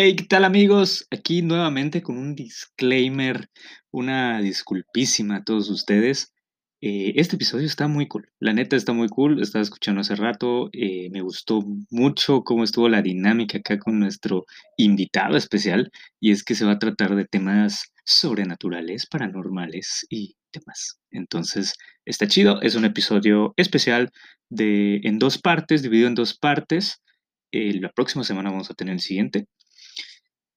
[0.00, 1.08] Hey, ¿qué tal amigos?
[1.10, 3.50] Aquí nuevamente con un disclaimer,
[3.90, 6.32] una disculpísima a todos ustedes.
[6.80, 10.70] Eh, este episodio está muy cool, la neta está muy cool, estaba escuchando hace rato,
[10.72, 16.44] eh, me gustó mucho cómo estuvo la dinámica acá con nuestro invitado especial y es
[16.44, 21.00] que se va a tratar de temas sobrenaturales, paranormales y demás.
[21.10, 21.74] Entonces,
[22.04, 24.12] está chido, es un episodio especial
[24.48, 27.02] de, en dos partes, dividido en dos partes.
[27.50, 29.48] Eh, la próxima semana vamos a tener el siguiente.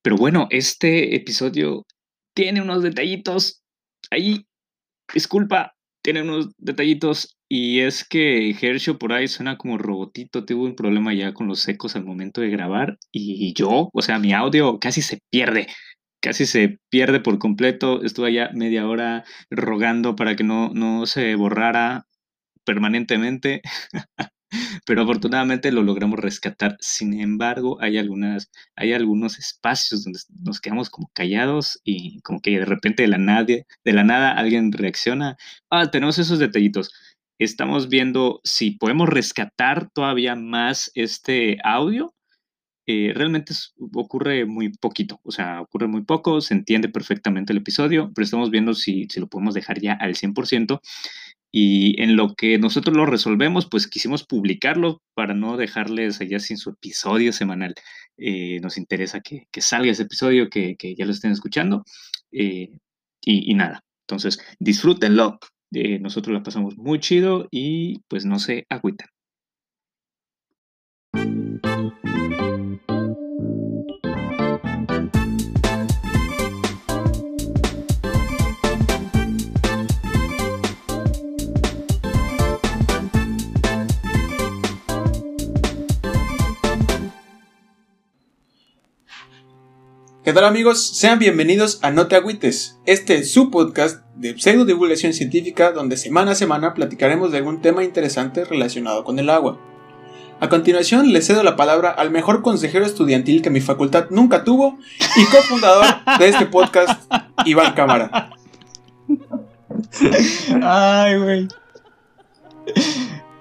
[0.04, 1.86] Pero bueno, este episodio
[2.36, 3.62] tiene unos detallitos
[4.09, 4.46] ahí.
[5.14, 5.73] Disculpa,
[6.04, 7.38] tiene unos detallitos.
[7.50, 10.45] Y es que Hershey por ahí suena como robotito.
[10.45, 12.98] Tuvo un problema ya con los ecos al momento de grabar.
[13.12, 15.68] Y yo, o sea, mi audio casi se pierde.
[16.22, 18.04] Casi se pierde por completo.
[18.04, 22.08] Estuve allá media hora rogando para que no, no se borrara
[22.66, 23.62] permanentemente.
[24.86, 26.78] pero afortunadamente lo logramos rescatar.
[26.80, 32.59] Sin embargo, hay, algunas, hay algunos espacios donde nos quedamos como callados y como que
[32.59, 35.38] de repente de la, nadie, de la nada alguien reacciona.
[35.70, 36.92] Ah, tenemos esos detallitos.
[37.40, 42.14] Estamos viendo si podemos rescatar todavía más este audio.
[42.88, 43.53] Eh, realmente
[43.94, 48.50] ocurre muy poquito, o sea, ocurre muy poco, se entiende perfectamente el episodio, pero estamos
[48.50, 50.81] viendo si, si lo podemos dejar ya al 100%.
[51.52, 56.57] Y en lo que nosotros lo resolvemos, pues quisimos publicarlo para no dejarles allá sin
[56.57, 57.75] su episodio semanal.
[58.17, 61.83] Eh, nos interesa que, salga ese episodio, que, ya lo estén escuchando.
[62.31, 62.69] Eh,
[63.23, 65.39] y, nada, entonces disfrútenlo.
[65.73, 69.09] Eh, nosotros la pasamos muy chido y pues no se agüitan.
[90.23, 90.86] ¿Qué tal amigos?
[90.86, 92.77] Sean bienvenidos a No te agüites.
[92.86, 97.59] Este es su podcast de pseudo divulgación científica donde semana a semana platicaremos de algún
[97.59, 99.59] tema interesante relacionado con el agua.
[100.40, 104.78] A continuación le cedo la palabra al mejor consejero estudiantil que mi facultad nunca tuvo
[105.18, 105.85] y cofundador
[106.19, 107.12] de este podcast,
[107.44, 108.29] Iván Cámara.
[110.62, 111.47] Ay, güey.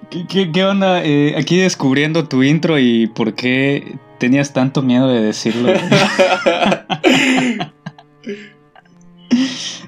[0.09, 1.03] ¿Qué, onda?
[1.03, 5.73] Eh, aquí descubriendo tu intro y por qué tenías tanto miedo de decirlo.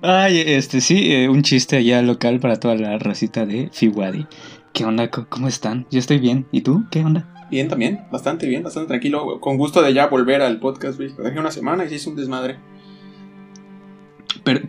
[0.01, 4.25] Ay, este sí, eh, un chiste allá local para toda la racita de Fiwadi.
[4.73, 5.11] ¿Qué onda?
[5.11, 5.85] ¿Cómo están?
[5.91, 6.47] Yo estoy bien.
[6.51, 6.83] ¿Y tú?
[6.89, 7.47] ¿Qué onda?
[7.51, 9.39] Bien también, bastante bien, bastante tranquilo.
[9.39, 11.13] Con gusto de ya volver al podcast, güey.
[11.15, 12.57] Dejé una semana y se hizo un desmadre.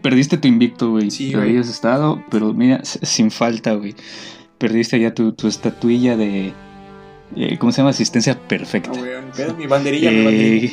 [0.03, 1.11] perdiste tu invicto, güey.
[1.11, 1.49] Sí, güey.
[1.49, 3.95] Habías estado, pero mira, sin falta, güey
[4.59, 6.53] perdiste ya tu, estatuilla de.
[7.37, 7.91] Eh, ¿Cómo se llama?
[7.91, 8.93] Asistencia perfecta.
[8.95, 10.73] Ah, mi banderilla, eh,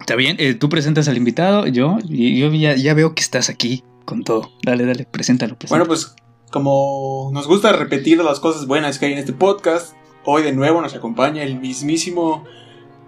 [0.00, 3.82] Está bien, eh, tú presentas al invitado, yo, y yo ya, veo que estás aquí
[4.04, 4.52] con todo.
[4.62, 6.14] Dale, dale, preséntalo, Bueno, pues
[6.52, 10.80] como nos gusta repetir las cosas buenas que hay en este podcast, hoy de nuevo
[10.80, 12.44] nos acompaña el mismísimo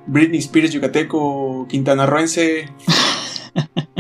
[0.09, 2.69] Britney Spears yucateco quintanarroense,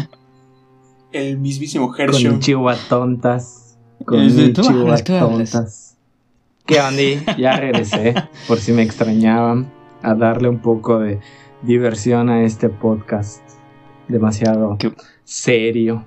[1.12, 2.25] el mismísimo Hershey.
[2.27, 3.78] Con tontas.
[4.04, 5.88] Con tontas.
[6.68, 7.34] ¿Qué onda?
[7.38, 8.14] Ya regresé,
[8.46, 11.18] por si me extrañaban, a darle un poco de
[11.62, 13.42] diversión a este podcast.
[14.06, 14.76] Demasiado
[15.24, 16.04] serio.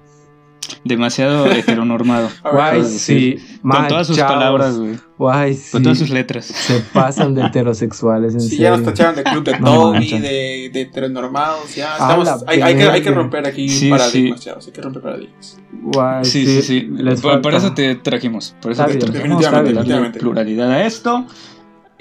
[0.83, 2.29] Demasiado heteronormado.
[2.43, 3.37] Guay, sí.
[3.61, 4.97] Con todas sus palabras, güey.
[5.17, 5.71] Guay, sí.
[5.71, 6.45] Con todas sus letras.
[6.45, 10.81] Se pasan de heterosexuales, en sí, ya nos tacharon de club de Toby, de, de
[10.81, 11.93] heteronormados, ya.
[11.93, 14.67] Estamos, hay, hay, que, hay, que, romper aquí paradigmas, chavos.
[14.67, 15.59] Hay que romper paradigmas.
[15.71, 16.81] Guay, sí, sí, sí.
[17.21, 18.55] Por, eso te trajimos.
[18.61, 19.43] Por eso te trajimos.
[19.43, 21.25] Darle pluralidad a esto.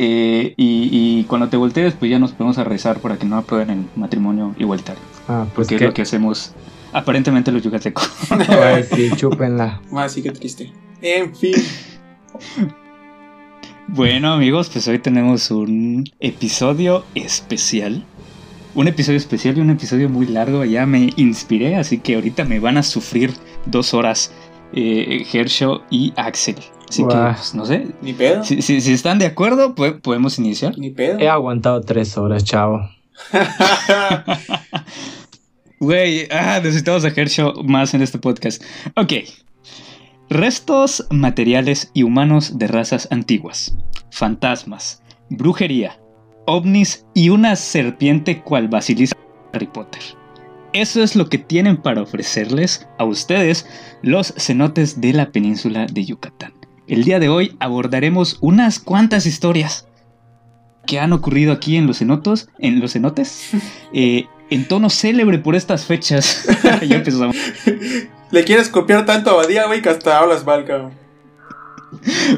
[0.03, 3.37] Eh, y, y, cuando te voltees, pues ya nos podemos a rezar para que no
[3.37, 5.03] aprueben el matrimonio igualitario.
[5.29, 6.55] Ah, pues porque es lo que hacemos
[6.93, 8.11] Aparentemente los yucatecos.
[8.31, 9.81] Ay, sí, chúpenla.
[9.95, 10.73] Ay, sí, qué triste.
[11.01, 11.55] En fin.
[13.89, 18.05] Bueno, amigos, pues hoy tenemos un episodio especial.
[18.75, 20.65] Un episodio especial y un episodio muy largo.
[20.65, 23.33] Ya me inspiré, así que ahorita me van a sufrir
[23.67, 24.33] dos horas
[24.73, 25.27] eh,
[25.91, 26.57] y Axel.
[26.89, 27.87] Así que, pues, no sé.
[28.03, 28.45] Ni pedo.
[28.45, 30.77] Si, si, están de acuerdo, podemos iniciar.
[30.77, 31.19] Ni pedo.
[31.21, 32.81] He aguantado tres horas, chavo.
[35.83, 38.63] Güey, ah, necesitamos a más en este podcast.
[38.97, 39.15] Ok.
[40.29, 43.75] Restos materiales y humanos de razas antiguas.
[44.11, 45.03] Fantasmas.
[45.31, 45.99] Brujería.
[46.47, 49.17] ovnis y una serpiente cual basiliza
[49.55, 50.03] Harry Potter.
[50.75, 53.67] Eso es lo que tienen para ofrecerles a ustedes
[54.03, 56.53] los cenotes de la península de Yucatán.
[56.89, 59.89] El día de hoy abordaremos unas cuantas historias
[60.87, 63.53] que han ocurrido aquí en los cenotos, en los cenotes,
[63.95, 66.47] eh, en tono célebre por estas fechas.
[66.87, 67.37] ya empezamos.
[68.31, 70.93] Le quieres copiar tanto a Badía, güey, que hasta hablas mal, cabrón.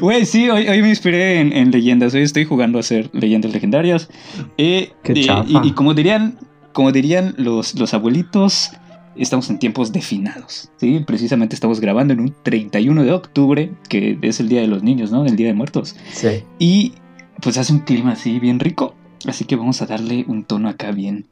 [0.01, 2.13] Güey, sí, hoy, me inspiré en, leyendas.
[2.13, 4.09] Hoy estoy jugando a hacer leyendas legendarias.
[4.57, 6.39] Eh, Qué eh, y, y, como dirían,
[6.71, 8.71] como dirían los, los abuelitos,
[9.15, 10.71] estamos en tiempos definados.
[10.77, 11.03] ¿sí?
[11.05, 15.11] Precisamente estamos grabando en un 31 de octubre, que es el Día de los Niños,
[15.11, 15.25] ¿no?
[15.25, 15.95] El Día de Muertos.
[16.11, 16.43] Sí.
[16.59, 16.93] Y
[17.41, 18.95] pues hace un clima así bien rico.
[19.27, 21.25] Así que vamos a darle un tono acá bien,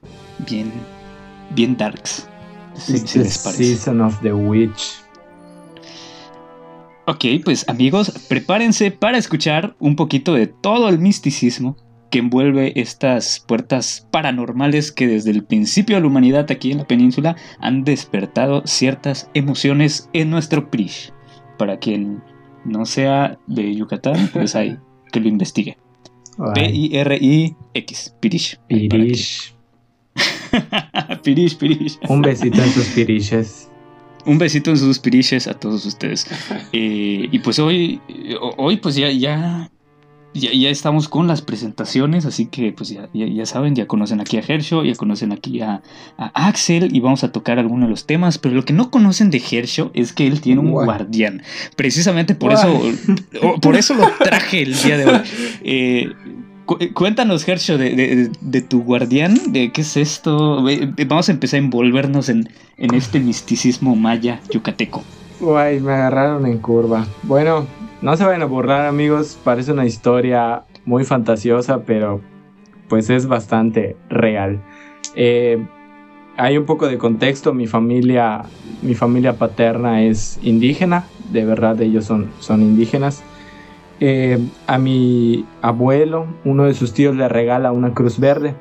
[0.49, 0.71] bien,
[1.53, 2.27] bien darks.
[2.75, 3.63] Si, les parece.
[3.63, 5.01] Season of the Witch.
[7.07, 11.75] Ok, pues amigos, prepárense para escuchar un poquito de todo el misticismo
[12.11, 16.87] que envuelve estas puertas paranormales que desde el principio de la humanidad aquí en la
[16.87, 21.11] península han despertado ciertas emociones en nuestro Prish.
[21.57, 22.21] Para quien
[22.65, 24.77] no sea de Yucatán, pues hay
[25.11, 25.77] que lo investigue.
[26.38, 28.16] P-I-R-I-X.
[28.19, 28.60] Pirish.
[28.68, 29.54] Pirish.
[31.24, 32.00] pirish, pirish.
[32.10, 33.69] Un besito en sus pirishes.
[34.25, 36.28] Un besito en sus pirishes a todos ustedes.
[36.74, 38.00] Eh, y pues hoy,
[38.57, 39.69] hoy pues ya, ya
[40.33, 44.44] ya, estamos con las presentaciones, así que pues ya, ya, saben, ya conocen aquí a
[44.48, 45.81] Hersho, ya conocen aquí a,
[46.18, 49.42] Axel y vamos a tocar algunos de los temas, pero lo que no conocen de
[49.42, 51.44] Hersho es que él tiene un guardián.
[51.75, 52.81] Precisamente por eso,
[53.62, 55.22] por eso lo traje el día de hoy.
[55.63, 56.12] Eh,
[56.94, 60.63] cuéntanos, Hersho, de, tu guardián, de qué es esto.
[61.07, 65.04] Vamos a empezar a envolvernos en, en este misticismo maya yucateco.
[65.39, 67.06] Guay, me agarraron en curva.
[67.24, 67.66] Bueno,
[68.01, 72.21] no se vayan a borrar amigos, parece una historia muy fantasiosa, pero
[72.89, 74.59] pues es bastante real.
[75.15, 75.63] Eh,
[76.38, 78.44] hay un poco de contexto, mi familia,
[78.81, 83.24] mi familia paterna es indígena, de verdad ellos son, son indígenas.
[84.00, 88.56] Eh, a mi abuelo, uno de sus tíos le regala una cruz verde.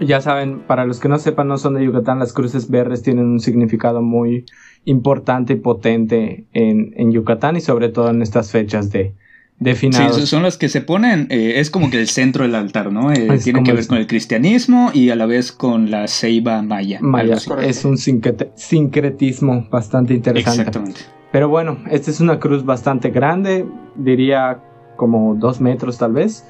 [0.00, 3.26] Ya saben, para los que no sepan, no son de Yucatán, las cruces verdes tienen
[3.26, 4.44] un significado muy,
[4.86, 9.14] importante y potente en, Yucatán y sobre todo en estas fechas de,
[9.58, 10.16] de finados.
[10.16, 13.12] Sí, son las que se ponen, eh, es como que el centro del altar, ¿no?
[13.12, 17.00] Eh, tiene que ver con el cristianismo y a la vez con la ceiba maya.
[17.02, 20.60] Maya, es un sincretismo bastante interesante.
[20.60, 21.00] Exactamente.
[21.32, 23.66] Pero bueno, esta es una cruz bastante grande,
[23.96, 24.60] diría
[24.96, 26.46] como dos metros tal vez,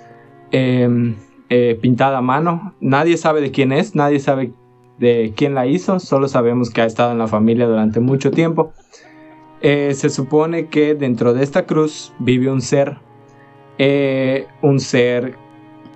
[0.53, 1.17] em,
[1.49, 2.75] eh, pintada a mano.
[2.81, 4.53] Nadie sabe de quién es, nadie sabe
[4.99, 8.73] de quién la hizo, solo sabemos que ha estado en la familia durante mucho tiempo.
[9.61, 12.99] Eh, se supone que dentro de esta cruz vive un ser,
[13.79, 15.37] eh, un ser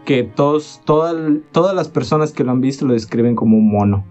[0.04, 4.04] que todos, todas las personas que lo han visto lo describen como un mono,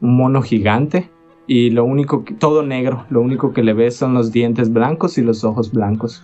[0.00, 1.10] un mono gigante
[1.46, 5.22] y lo único, todo negro, lo único que le ves son los dientes blancos y
[5.22, 6.22] los ojos blancos.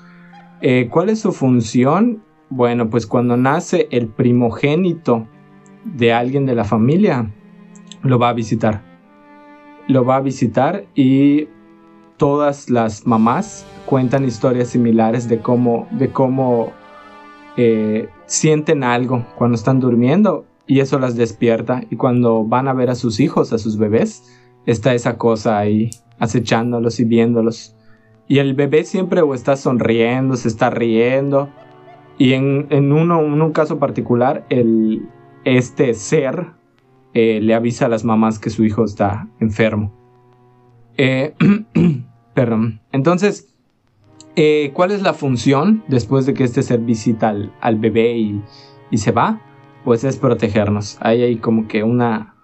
[0.61, 2.23] Eh, ¿Cuál es su función?
[2.49, 5.27] Bueno, pues cuando nace el primogénito
[5.85, 7.33] de alguien de la familia,
[8.03, 8.83] lo va a visitar.
[9.89, 11.49] Lo va a visitar y
[12.17, 16.73] todas las mamás cuentan historias similares de cómo, de cómo
[17.57, 22.91] eh, sienten algo cuando están durmiendo y eso las despierta y cuando van a ver
[22.91, 24.25] a sus hijos, a sus bebés,
[24.67, 27.77] está esa cosa ahí acechándolos y viéndolos.
[28.29, 31.49] Y el bebé siempre o está sonriendo, se está riendo.
[32.19, 35.07] Y en, en un caso particular, el,
[35.45, 36.49] este ser
[37.15, 39.93] eh, le avisa a las mamás que su hijo está enfermo.
[40.99, 41.35] Eh,
[42.35, 42.81] perdón.
[42.93, 43.55] Entonces,
[44.35, 48.43] eh, ¿cuál es la función después de que este ser visita al, bebé y,
[48.90, 49.40] y, se va?
[49.85, 50.99] Pues es protegernos.
[51.00, 52.35] Ahí hay como que una,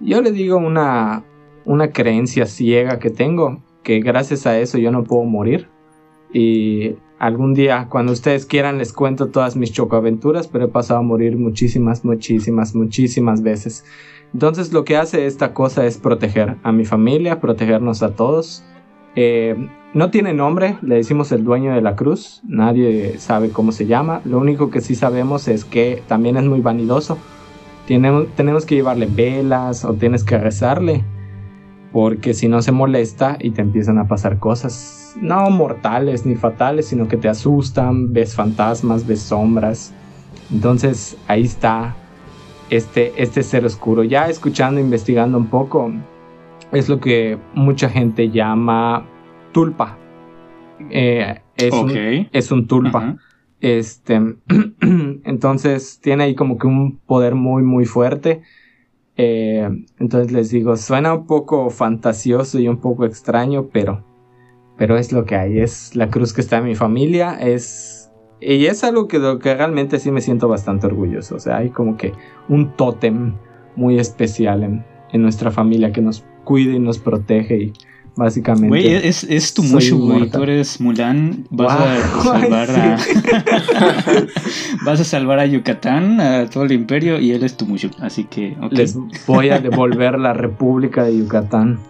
[0.00, 1.22] yo le digo una,
[1.64, 5.68] una creencia ciega que tengo, que gracias a eso yo no puedo morir.
[6.32, 11.02] Y algún día, cuando ustedes quieran, les cuento todas mis chocoaventuras, pero he pasado a
[11.02, 13.84] morir muchísimas, muchísimas, muchísimas veces.
[14.32, 18.64] Entonces lo que hace esta cosa es proteger a mi familia, protegernos a todos.
[19.16, 19.54] Eh,
[19.92, 24.22] no tiene nombre, le decimos el dueño de la cruz, nadie sabe cómo se llama.
[24.24, 27.18] Lo único que sí sabemos es que también es muy vanidoso.
[27.86, 31.04] Tenemos, tenemos que llevarle velas o tienes que rezarle,
[31.92, 36.86] porque si no se molesta y te empiezan a pasar cosas no mortales ni fatales,
[36.86, 39.92] sino que te asustan, ves fantasmas, ves sombras.
[40.52, 41.94] Entonces ahí está
[42.70, 44.04] este, este ser oscuro.
[44.04, 45.92] Ya escuchando, investigando un poco,
[46.72, 49.06] es lo que mucha gente llama
[49.52, 49.98] tulpa.
[50.90, 53.16] Eh, es, un, es, un, tulpa.
[53.60, 54.14] Este,
[54.80, 58.42] entonces tiene ahí como que un poder muy, muy fuerte.
[59.16, 64.09] Eh, entonces les digo, suena un poco fantasioso y un poco extraño, pero
[64.80, 68.10] pero es lo que hay, es la cruz que está en mi familia, es
[68.40, 71.36] y es algo que, que realmente sí me siento bastante orgulloso.
[71.36, 72.14] O sea, hay como que
[72.48, 73.34] un tótem
[73.76, 74.82] muy especial en,
[75.12, 77.72] en nuestra familia que nos cuida y nos protege y
[78.16, 78.68] básicamente.
[78.68, 80.30] Güey, es, es tu Mushu, güey.
[80.30, 81.46] Tú eres Mulan.
[81.50, 82.96] Vas a salvar a.
[84.86, 87.90] vas a salvar a Yucatán, a todo el imperio, y él es tu Mushu.
[88.00, 88.56] Así que.
[88.70, 88.96] Les
[89.26, 91.89] voy a devolver la República de Yucatán.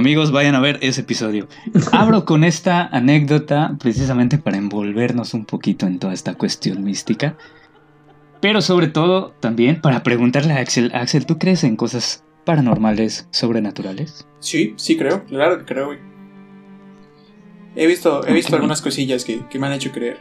[0.00, 1.46] Amigos, vayan a ver ese episodio.
[1.92, 7.36] Abro con esta anécdota precisamente para envolvernos un poquito en toda esta cuestión mística.
[8.40, 14.26] Pero sobre todo también para preguntarle a Axel, Axel, ¿tú crees en cosas paranormales, sobrenaturales?
[14.38, 15.90] Sí, sí creo, claro que creo,
[17.76, 20.16] He visto, he visto algunas cosillas que, me han hecho creer.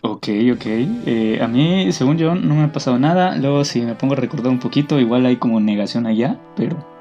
[0.00, 0.64] Ok, ok.
[0.64, 3.36] Eh, a mí, según yo, no me ha pasado nada.
[3.36, 6.93] Luego, si me pongo a recordar un poquito, igual hay como negación allá, pero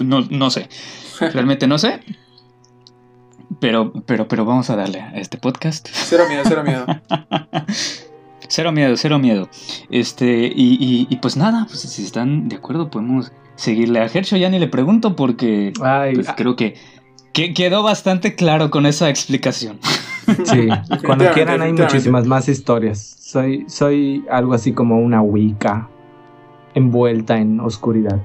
[0.00, 0.68] no, no sé.
[1.20, 2.00] Realmente no sé.
[3.60, 5.88] Pero, pero, pero vamos a darle a este podcast.
[5.92, 6.86] Cero miedo, cero miedo.
[8.48, 9.48] cero miedo, cero miedo.
[9.90, 14.40] Este, y, y, pues nada, pues si están de acuerdo, podemos seguirle a Hershey.
[14.40, 16.74] Ya ni le pregunto porque pues, creo que,
[17.32, 19.78] que, quedó bastante claro con esa explicación.
[20.46, 20.68] Sí,
[21.04, 22.98] cuando quieran hay muchísimas más historias.
[23.20, 25.90] Soy, soy algo así como una Wicca
[26.74, 28.22] envuelta en oscuridad.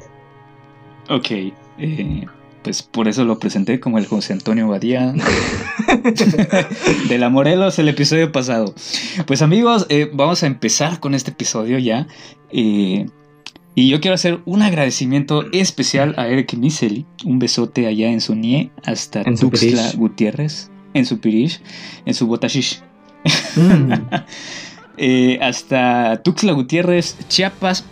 [1.09, 1.31] Ok,
[1.79, 2.25] eh,
[2.61, 5.15] pues por eso lo presenté como el José Antonio Badía
[7.09, 8.75] de la Morelos el episodio pasado.
[9.25, 12.07] Pues amigos, eh, vamos a empezar con este episodio ya.
[12.51, 13.07] Eh,
[13.73, 17.07] y yo quiero hacer un agradecimiento especial a Eric Miseli.
[17.25, 21.59] Un besote allá en su Nie hasta Tuxtla Gutiérrez, en su Pirish,
[22.05, 22.81] en su Botashish.
[23.55, 23.93] Mm.
[25.41, 27.83] hasta Tuxtla Gutiérrez, Chiapas,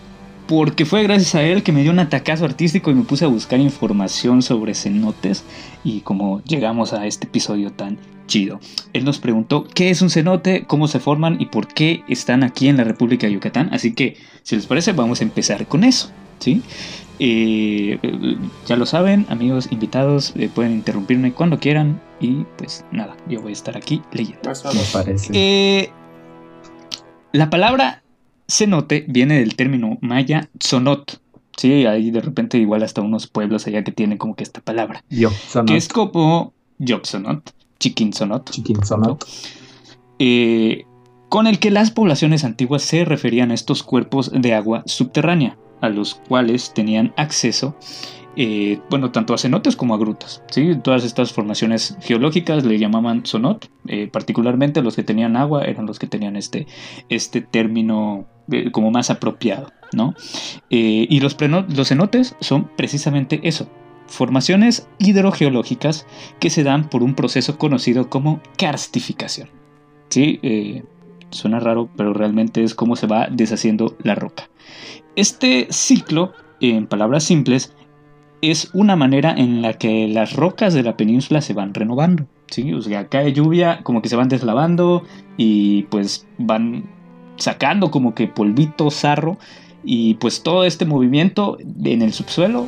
[0.48, 3.28] porque fue gracias a él que me dio un atacazo artístico y me puse a
[3.28, 5.44] buscar información sobre cenotes
[5.84, 8.60] y como llegamos a este episodio tan chido.
[8.94, 12.68] Él nos preguntó qué es un cenote, cómo se forman y por qué están aquí
[12.68, 13.70] en la República de Yucatán.
[13.74, 16.12] Así que, si les parece, vamos a empezar con eso.
[16.40, 16.62] ¿sí?
[17.20, 17.98] Eh,
[18.68, 23.52] ya lo saben, amigos invitados, eh, pueden interrumpirme cuando quieran y pues nada, yo voy
[23.52, 24.52] a estar aquí leyendo.
[24.94, 25.32] parece.
[25.34, 25.90] Eh,
[27.32, 28.04] la palabra
[28.48, 31.22] Cenote viene del término maya sonot.
[31.58, 35.04] Sí, hay de repente igual hasta unos pueblos allá que tienen como que esta palabra.
[35.10, 38.52] Que es como Yopsonot, Chiquinsonot.
[38.52, 39.26] Chiquinsonot.
[40.20, 40.86] Eh,
[41.30, 45.90] con el que las poblaciones antiguas se referían a estos cuerpos de agua subterránea, a
[45.90, 47.76] los cuales tenían acceso
[48.40, 50.44] eh, bueno, tanto a cenotes como a grutas.
[50.52, 50.76] ¿sí?
[50.84, 55.98] Todas estas formaciones geológicas le llamaban sonot, eh, particularmente los que tenían agua eran los
[55.98, 56.68] que tenían este,
[57.10, 58.28] este término
[58.72, 59.72] como más apropiado.
[59.94, 60.16] ¿no?
[60.68, 63.70] y los, cenotes son precisamente eso,
[64.08, 66.06] formaciones hidrogeológicas
[66.42, 69.50] que se dan por un proceso conocido como karstificación.
[70.10, 70.42] ¿sí?
[71.30, 74.50] suena raro, pero realmente es como se va deshaciendo la roca.
[75.16, 77.74] Este ciclo, en palabras simples,
[78.42, 82.28] es una manera en la que las rocas de la península se van renovando.
[82.50, 82.74] ¿sí?
[82.74, 85.04] O sea, cae lluvia, como que se van deslavando
[85.38, 86.90] y pues van
[87.38, 89.38] sacando como que polvito, sarro
[89.84, 92.68] y pues todo este movimiento en el subsuelo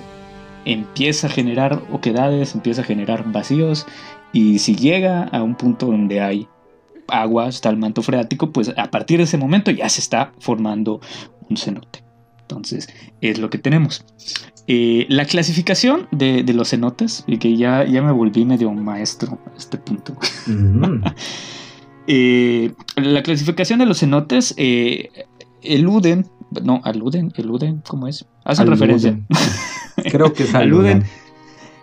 [0.66, 3.86] empieza a generar oquedades, empieza a generar vacíos
[4.32, 6.48] y si llega a un punto donde hay
[7.08, 11.02] agua, está el manto freático, pues a partir de ese momento ya se está formando
[11.50, 12.04] un cenote.
[12.42, 12.90] Entonces,
[13.22, 14.06] es lo que tenemos.
[14.68, 19.58] Eh, la clasificación de, los cenotes, y que ya, ya me volví medio maestro a
[19.58, 20.16] este punto.
[20.48, 21.04] Mm.
[22.12, 25.10] Eh, la clasificación de los cenotes eh,
[25.62, 26.26] eluden,
[26.64, 28.26] no, aluden, eluden, ¿cómo es?
[28.46, 29.20] Hacen referencia.
[30.10, 31.04] Creo que es aluden.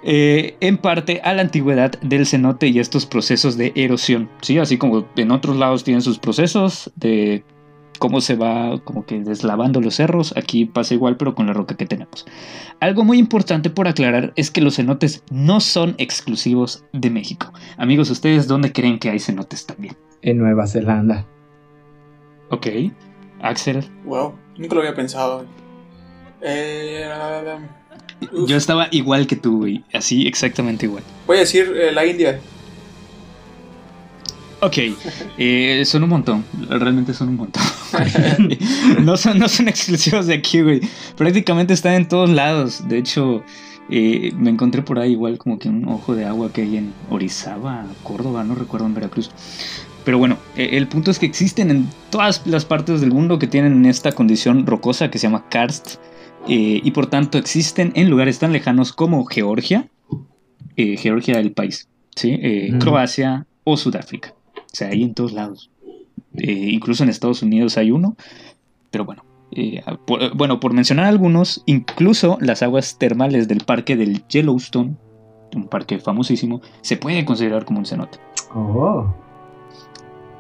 [0.03, 4.59] en parte a la antigüedad del cenote y estos procesos de erosión, ¿sí?
[4.59, 7.45] Así como en otros lados tienen sus procesos de
[7.99, 11.77] cómo se va como que deslavando los cerros, aquí pasa igual pero con la roca
[11.77, 12.27] que tenemos.
[12.81, 17.53] Algo muy importante por aclarar es que los cenotes no son exclusivos de México.
[17.77, 19.97] Amigos, ¿ustedes dónde creen que hay cenotes también?
[20.27, 21.25] En Nueva Zelanda.
[22.51, 22.67] Ok.
[23.41, 23.89] Axel.
[24.05, 25.47] Wow, nunca lo había pensado.
[26.43, 27.09] Eh,
[28.49, 29.85] Yo estaba igual que tú, güey.
[29.95, 31.05] Así, exactamente igual.
[31.29, 32.41] Voy a decir eh, la India.
[34.63, 34.79] Ok,
[35.39, 37.63] eh, son un montón, realmente son un montón.
[39.05, 40.81] no, son, no son exclusivos de aquí, güey.
[41.17, 42.89] Prácticamente están en todos lados.
[42.89, 43.45] De hecho,
[43.89, 46.93] eh, me encontré por ahí igual como que un ojo de agua que hay en
[47.11, 49.31] Orizaba, Córdoba, no recuerdo en Veracruz.
[50.07, 53.47] Pero bueno, eh, el punto es que existen en todas las partes del mundo que
[53.47, 55.97] tienen esta condición rocosa que se llama karst.
[56.49, 59.89] y por tanto existen en lugares tan lejanos como Georgia,
[60.77, 62.41] Georgia el país, ¿sí?
[62.79, 64.33] Croacia, o Sudáfrica.
[64.57, 65.71] O sea, hay en todos lados.
[66.39, 68.17] Eh, incluso en Estados Unidos hay uno.
[68.91, 69.83] Pero bueno, eh,
[70.35, 74.97] bueno, por mencionar algunos, incluso las aguas termales del parque del Yellowstone,
[75.55, 78.19] un parque famosísimo, se puede considerar como un cenote.
[78.55, 79.13] Oh.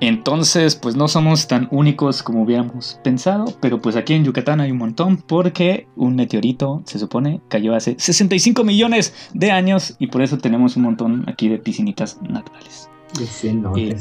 [0.00, 4.70] Entonces, pues no somos tan únicos como hubiéramos pensado, pero pues aquí en Yucatán hay
[4.70, 10.20] un montón porque un meteorito, se supone, cayó hace 65 millones de años y por
[10.20, 12.90] eso tenemos un montón aquí de piscinitas naturales.
[13.14, 13.96] De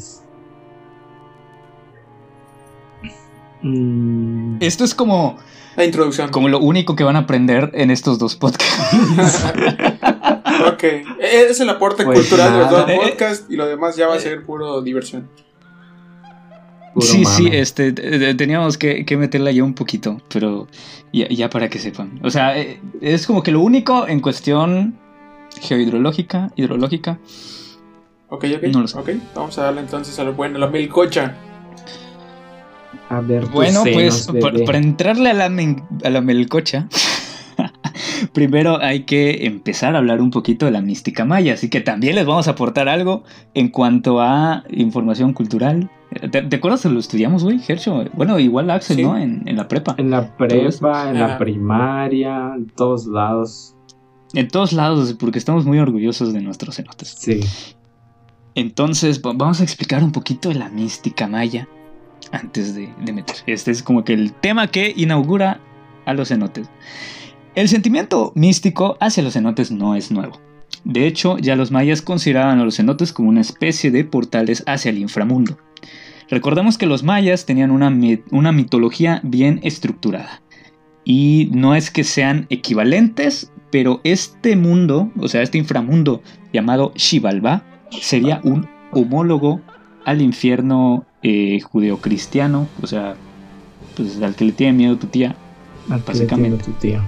[3.61, 4.57] mm.
[4.59, 5.37] Esto es como...
[5.77, 6.29] La introducción.
[6.29, 9.45] Como lo único que van a aprender en estos dos podcasts.
[10.67, 10.83] ok.
[10.83, 14.15] E-, es el aporte pues cultural de los dos podcasts y lo demás ya va
[14.15, 15.29] a ser puro diversión
[16.99, 17.91] sí, sí, este,
[18.35, 20.67] teníamos que, que, meterla ya un poquito, pero
[21.11, 22.19] ya, para que sepan.
[22.23, 24.95] O sea, eh, es como que lo único en cuestión
[25.61, 27.19] geohidrológica, hidrológica.
[28.29, 28.63] Ok, ok.
[28.73, 28.99] No lo sé.
[28.99, 31.35] Ok, vamos a darle entonces a lo bueno, la melcocha.
[33.09, 34.27] A ver, bueno, pues
[34.65, 36.87] para, entrarle a la, a la melcocha.
[38.33, 42.15] primero hay que empezar a hablar un poquito de la mística maya, así que también
[42.15, 43.23] les vamos a aportar algo
[43.53, 45.89] en cuanto a información cultural.
[46.31, 48.05] ¿Te, acuerdas que lo estudiamos, güey, Hercho?
[48.13, 49.17] Bueno, igual Axel, ¿no?
[49.17, 49.95] En, la prepa.
[49.97, 53.75] En la prepa, en la primaria, en todos lados.
[54.33, 57.15] En todos lados, porque estamos muy orgullosos de nuestros cenotes.
[57.19, 57.41] Sí.
[58.55, 61.67] Entonces, vamos a explicar un poquito de la mística maya
[62.31, 63.35] antes de, de meter.
[63.45, 65.59] Este es como que el tema que inaugura
[66.05, 66.69] a los cenotes.
[67.55, 70.39] El sentimiento místico hacia los cenotes no es nuevo.
[70.85, 74.91] De hecho, ya los mayas consideraban a los cenotes como una especie de portales hacia
[74.91, 75.57] el inframundo.
[76.29, 77.95] Recordemos que los mayas tenían una,
[78.31, 80.41] una mitología bien estructurada.
[81.03, 87.63] Y no es que sean equivalentes, pero este mundo, o sea, este inframundo llamado Xibalba,
[87.91, 89.61] sería un homólogo
[90.03, 93.15] al infierno eh, judeocristiano, o sea,
[93.95, 95.35] pues al que le tiene miedo tu tía,
[95.87, 96.63] básicamente.
[96.63, 97.03] tu tía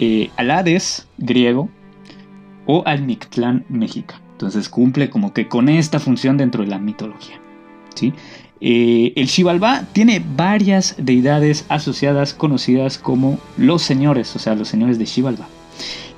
[0.00, 1.68] eh, al Hades griego
[2.66, 4.20] o al Mictlán mexica.
[4.32, 7.39] Entonces cumple como que con esta función dentro de la mitología.
[8.00, 8.14] ¿Sí?
[8.62, 14.98] Eh, el Xibalbá tiene varias deidades asociadas conocidas como los señores, o sea, los señores
[14.98, 15.48] de Xibalbá.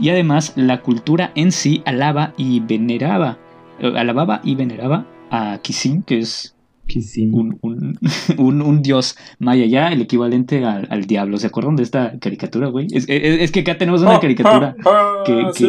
[0.00, 3.38] Y además la cultura en sí alaba y veneraba,
[3.78, 6.56] eh, alababa y veneraba a Kisin, que es
[8.38, 11.38] Un, dios maya, ya el equivalente al, diablo.
[11.38, 12.88] ¿Se acuerdan de esta caricatura, güey?
[12.92, 15.68] Es, que acá tenemos una ah, caricatura ah, ah, que,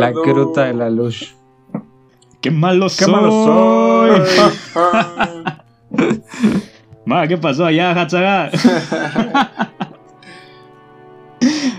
[0.00, 1.36] La gruta de la luz.
[2.44, 3.06] ¡Qué malo soy!
[3.06, 4.20] ¡Qué malo soy!
[7.06, 8.50] Ma, ¿qué pasó allá, Hatsaga?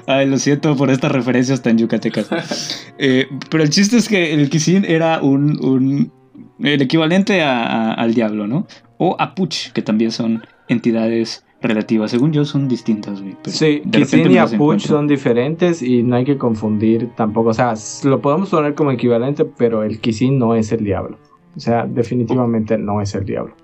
[0.07, 2.89] Ay, lo siento por estas referencias tan yucatecas.
[2.97, 6.11] Eh, pero el chiste es que el Kisin era un,
[6.59, 8.65] el equivalente al diablo, ¿no?
[8.97, 12.11] O Apuch, que también son entidades relativas.
[12.11, 13.35] Según yo, son distintas, güey.
[13.45, 17.49] sí, Kisin y Apuch son diferentes y no hay que confundir tampoco.
[17.49, 17.73] O sea,
[18.03, 21.17] lo podemos poner como equivalente, pero el Kisin no es el diablo.
[21.55, 23.55] O sea, definitivamente no es el diablo.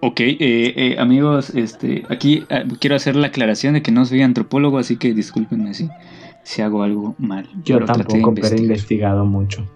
[0.00, 4.22] Ok, eh, eh, amigos, este, aquí eh, quiero hacer la aclaración de que no soy
[4.22, 5.88] antropólogo, así que discúlpenme si,
[6.42, 7.48] si hago algo mal.
[7.64, 9.66] Yo tampoco, pero he investigado mucho.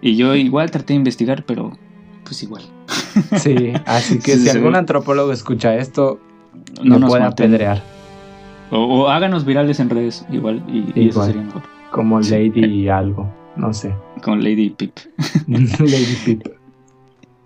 [0.00, 1.76] Y yo igual traté de investigar, pero
[2.24, 2.62] pues igual.
[3.36, 6.20] Sí, así que si algún antropólogo escucha esto,
[6.82, 7.82] no nos puede apedrear.
[8.70, 11.62] O, háganos virales en redes, igual, y, eso sería mejor.
[11.90, 13.94] Como Lady algo, no sé.
[14.22, 14.96] Como Lady Pip.
[15.46, 16.46] Lady Pip.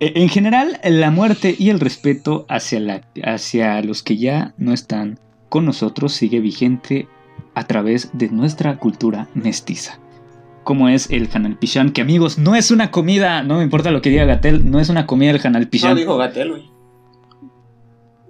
[0.01, 4.73] E, en general, la muerte y el respeto hacia, la, hacia los que ya no
[4.73, 5.18] están
[5.49, 7.09] con nosotros sigue vigente
[7.55, 9.99] a través de nuestra cultura mestiza
[10.68, 14.11] como es el Hanalpishan, que amigos, no es una comida, no me importa lo que
[14.11, 15.92] diga Gatel, no es una comida el Hanalpishan.
[15.92, 16.78] No dijo Gatel, güey.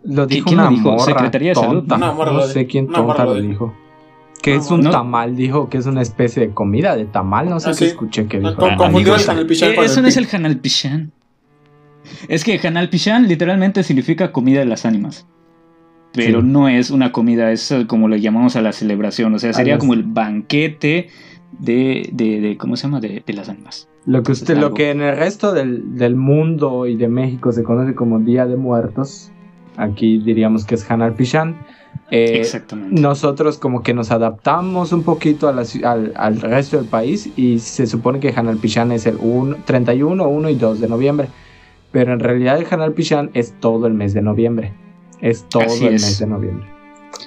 [0.09, 1.85] Lo dijo una Morra Secretaría de Salud.
[1.85, 3.75] No, sé quién tonta lo dijo.
[4.43, 7.73] Que es un tamal, dijo que es una especie de comida de tamal, no sé
[7.77, 8.67] qué escuché que dijo.
[9.83, 11.13] eso no es el Hanalpishan.
[12.29, 15.27] Es que Hanalpishan literalmente significa comida de las ánimas.
[16.15, 19.35] Pero no es una comida, es como le llamamos a la celebración.
[19.35, 21.09] O sea, sería como el banquete
[21.59, 23.01] de, de, ¿cómo se llama?
[23.01, 23.89] De, las almas.
[24.07, 27.63] Lo que usted, lo que en el resto del, del, mundo y de México se
[27.63, 29.33] conoce como Día de Muertos,
[29.79, 31.57] aquí diríamos que es Hanal Pishan.
[32.11, 33.01] Eh, Exactamente.
[33.01, 35.59] Nosotros como que nos adaptamos un poquito al,
[36.17, 39.19] al, resto del país y se supone que Hanal Pishan es el
[39.65, 41.29] 31, 1 y 2 de noviembre.
[41.93, 44.75] Pero en realidad el Hanal Pishan es todo el mes de noviembre.
[45.21, 46.67] Es todo el mes de noviembre.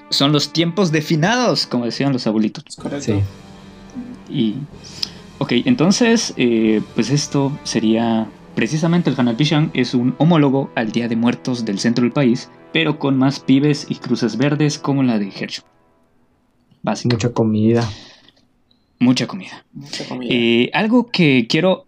[0.10, 2.64] Son los tiempos definados, como decían los abuelitos.
[3.00, 3.22] Sí.
[4.30, 4.56] Y,
[5.40, 11.16] ok, entonces, eh, pues esto sería Precisamente el Hanapishan es un homólogo al Día de
[11.16, 15.30] Muertos del centro del país, pero con más pibes y cruces verdes como la de
[15.30, 15.64] Hershey.
[19.00, 19.64] Mucha comida.
[19.74, 20.32] Mucha comida.
[20.34, 21.86] Eh, algo que quiero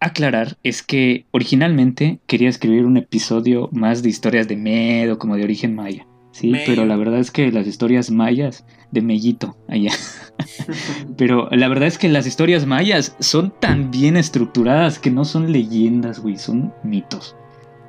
[0.00, 5.44] aclarar es que originalmente quería escribir un episodio más de historias de Medo, como de
[5.44, 6.06] origen maya.
[6.32, 9.92] Sí, pero la verdad es que las historias mayas de Mellito allá.
[11.16, 15.52] pero la verdad es que las historias mayas son tan bien estructuradas que no son
[15.52, 17.36] leyendas, güey, son mitos.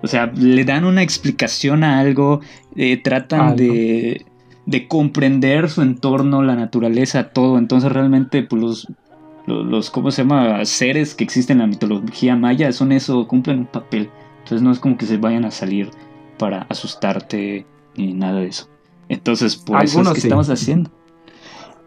[0.04, 2.42] O sea, le dan una explicación a algo,
[2.76, 4.26] eh, tratan de,
[4.66, 7.58] de, comprender su entorno, la naturaleza, todo.
[7.58, 8.88] Entonces realmente pues, los,
[9.48, 10.64] los, ¿cómo se llama?
[10.66, 14.10] Seres que existen en la mitología maya son eso, cumplen un papel.
[14.40, 15.90] Entonces no es como que se vayan a salir
[16.38, 18.70] para asustarte ni nada de eso.
[19.10, 20.92] Entonces, por eso es que estamos haciendo.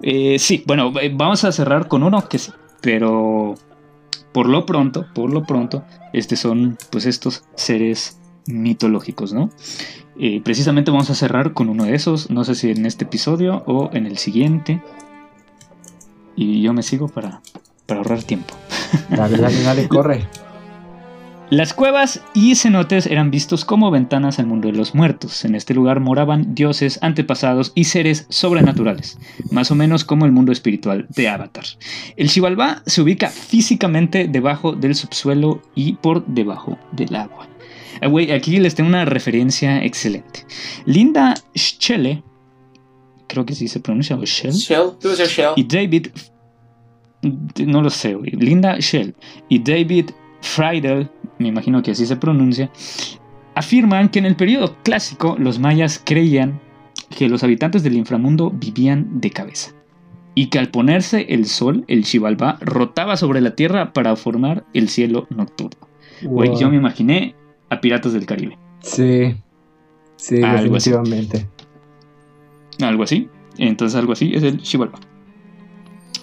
[0.03, 3.55] Eh, sí, bueno, eh, vamos a cerrar con uno que sí, pero
[4.33, 9.51] por lo pronto, por lo pronto, este son pues estos seres mitológicos, ¿no?
[10.19, 13.63] Eh, precisamente vamos a cerrar con uno de esos, no sé si en este episodio
[13.67, 14.83] o en el siguiente.
[16.37, 17.43] Y yo me sigo para,
[17.87, 18.55] para ahorrar tiempo.
[19.11, 20.27] Dale, dale, dale, corre.
[21.51, 25.45] Las cuevas y cenotes eran vistos como ventanas al mundo de los muertos.
[25.45, 29.19] En este lugar moraban dioses, antepasados y seres sobrenaturales,
[29.51, 31.65] más o menos como el mundo espiritual de Avatar.
[32.17, 37.49] El Xibalbá se ubica físicamente debajo del subsuelo y por debajo del agua.
[38.01, 40.47] Ah, aquí les tengo una referencia excelente.
[40.85, 42.23] Linda Schelle,
[43.27, 44.55] creo que sí se pronuncia, o Shell.
[45.57, 46.07] Y David,
[47.67, 49.17] no lo sé, Linda Shell
[49.49, 50.11] y David
[50.43, 52.71] Friedel me imagino que así se pronuncia,
[53.55, 56.61] afirman que en el periodo clásico los mayas creían
[57.09, 59.73] que los habitantes del inframundo vivían de cabeza
[60.35, 64.89] y que al ponerse el sol, el Xibalbá rotaba sobre la tierra para formar el
[64.89, 65.89] cielo nocturno.
[66.23, 67.35] yo me imaginé
[67.69, 68.57] a Piratas del Caribe.
[68.81, 69.35] Sí,
[70.17, 71.49] sí, algo definitivamente.
[72.79, 72.85] Así.
[72.85, 73.29] Algo así.
[73.59, 75.01] Entonces algo así es el Xibalbá.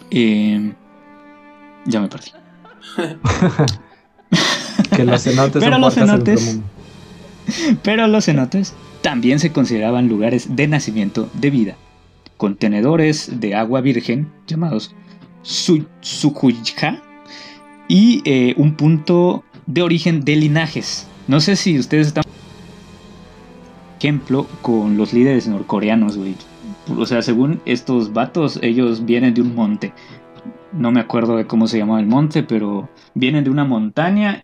[0.10, 0.74] Eh,
[1.86, 2.32] ya me perdí.
[4.98, 6.60] Que los cenotes pero los cenotes,
[7.84, 11.76] Pero los cenotes también se consideraban lugares de nacimiento de vida,
[12.38, 14.94] contenedores de agua virgen llamados
[15.44, 17.02] Sukujha
[17.88, 21.08] y eh, un punto de origen de linajes.
[21.28, 22.24] No sé si ustedes están
[24.00, 26.36] ejemplo con los líderes norcoreanos, güey.
[26.98, 29.94] O sea, según estos vatos, ellos vienen de un monte.
[30.74, 34.44] No me acuerdo de cómo se llamaba el monte, pero vienen de una montaña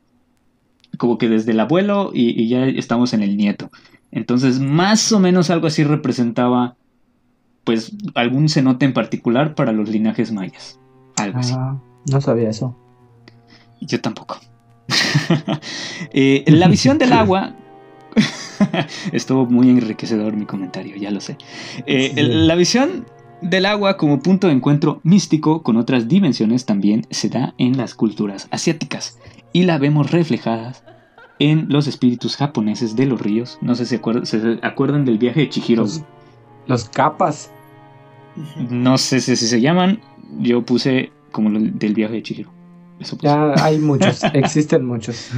[0.97, 3.71] como que desde el abuelo y, ya estamos en el nieto.
[4.11, 6.75] Entonces, más o menos algo así representaba,
[7.63, 10.79] pues, algún cenote en particular para los linajes mayas.
[11.17, 11.53] Algo así.
[11.57, 11.79] Ah,
[12.11, 12.75] no sabía eso.
[13.81, 14.39] Yo tampoco.
[16.15, 17.55] Eh, la visión del agua.
[19.11, 21.37] Estuvo muy enriquecedor mi comentario, ya lo sé.
[21.87, 23.05] Eh, la visión
[23.41, 27.95] del agua como punto de encuentro místico con otras dimensiones también se da en las
[27.95, 29.17] culturas asiáticas
[29.53, 30.73] y la vemos reflejada
[31.39, 33.59] en los espíritus japoneses de los ríos.
[33.61, 35.85] No sé si se acuerdan del viaje de Chihiro.
[36.67, 37.51] Los, capas.
[38.69, 40.01] No sé si, se llaman.
[40.39, 42.51] Yo puse como del viaje de Chihiro.
[43.21, 45.31] ya hay muchos, existen muchos.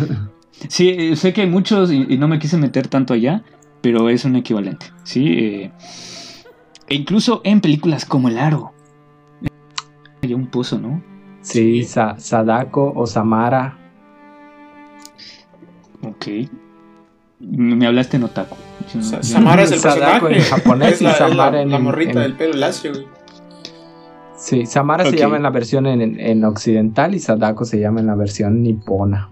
[0.70, 3.44] Sí, sé que hay muchos y, no me quise meter tanto allá,
[3.82, 4.88] pero es un equivalente.
[5.04, 5.72] Sí, eh,
[6.88, 8.74] e incluso en películas como El Aro.
[10.22, 11.04] Hay un pozo, ¿no?
[11.42, 13.85] Sí, Sadako o Samara
[16.06, 16.28] Ok.
[17.40, 18.56] Me hablaste en otaku.
[19.22, 20.38] Samara es el personaje.
[20.38, 21.72] en japonés y Samara en...
[21.72, 22.94] La morrita del pelo lacio,
[24.38, 28.16] Sí, Samara se llama en la versión en, occidental y Sadako se llama en la
[28.16, 29.32] versión nipona.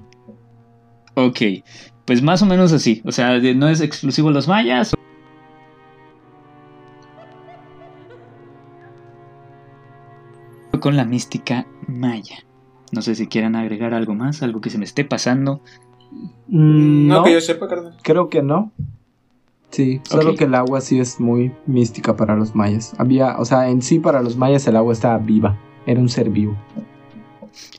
[1.16, 1.40] Ok,
[2.06, 3.02] pues más o menos así.
[3.06, 4.94] O sea, no es exclusivo los mayas.
[10.80, 12.38] Con la mística maya.
[12.92, 15.62] No sé si quieran agregar algo más, algo que se me esté pasando.
[16.48, 17.98] Mm, no, que yo sepa, carnal.
[18.04, 18.72] Creo que no.
[19.74, 22.94] Sí, solo que el agua sí es muy mística para los mayas.
[23.00, 26.30] Había, o sea, en sí para los mayas el agua estaba viva, era un ser
[26.30, 26.56] vivo.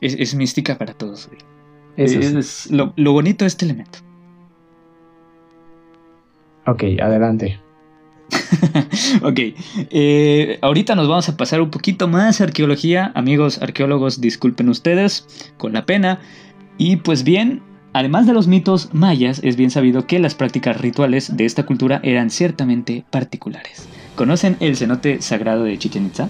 [0.01, 1.29] Es, mística para todos,
[1.95, 3.99] es, lo, bonito de este elemento.
[6.67, 7.61] Ok, adelante.
[9.23, 9.39] ok,
[9.91, 13.13] eh, ahorita nos vamos a pasar un poquito más arqueología.
[13.15, 16.19] Amigos arqueólogos, disculpen ustedes con la pena.
[16.77, 17.61] Y pues bien,
[17.95, 22.01] Además de los mitos mayas, es bien sabido que las prácticas rituales de esta cultura
[22.03, 23.87] eran ciertamente particulares.
[24.17, 26.29] ¿Conocen el cenote sagrado de Chichen Itza?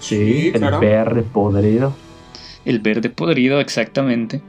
[0.00, 1.94] Sí, el verde podrido.
[2.64, 4.40] El verde podrido, exactamente.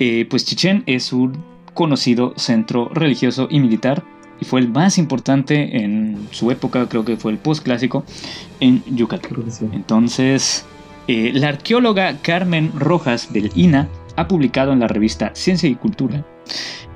[0.00, 4.02] Eh, pues Chichén es un conocido centro religioso y militar
[4.40, 8.04] y fue el más importante en su época, creo que fue el postclásico,
[8.58, 9.44] en Yucatán.
[9.74, 10.66] Entonces,
[11.06, 16.24] eh, la arqueóloga Carmen Rojas del INA ha publicado en la revista Ciencia y Cultura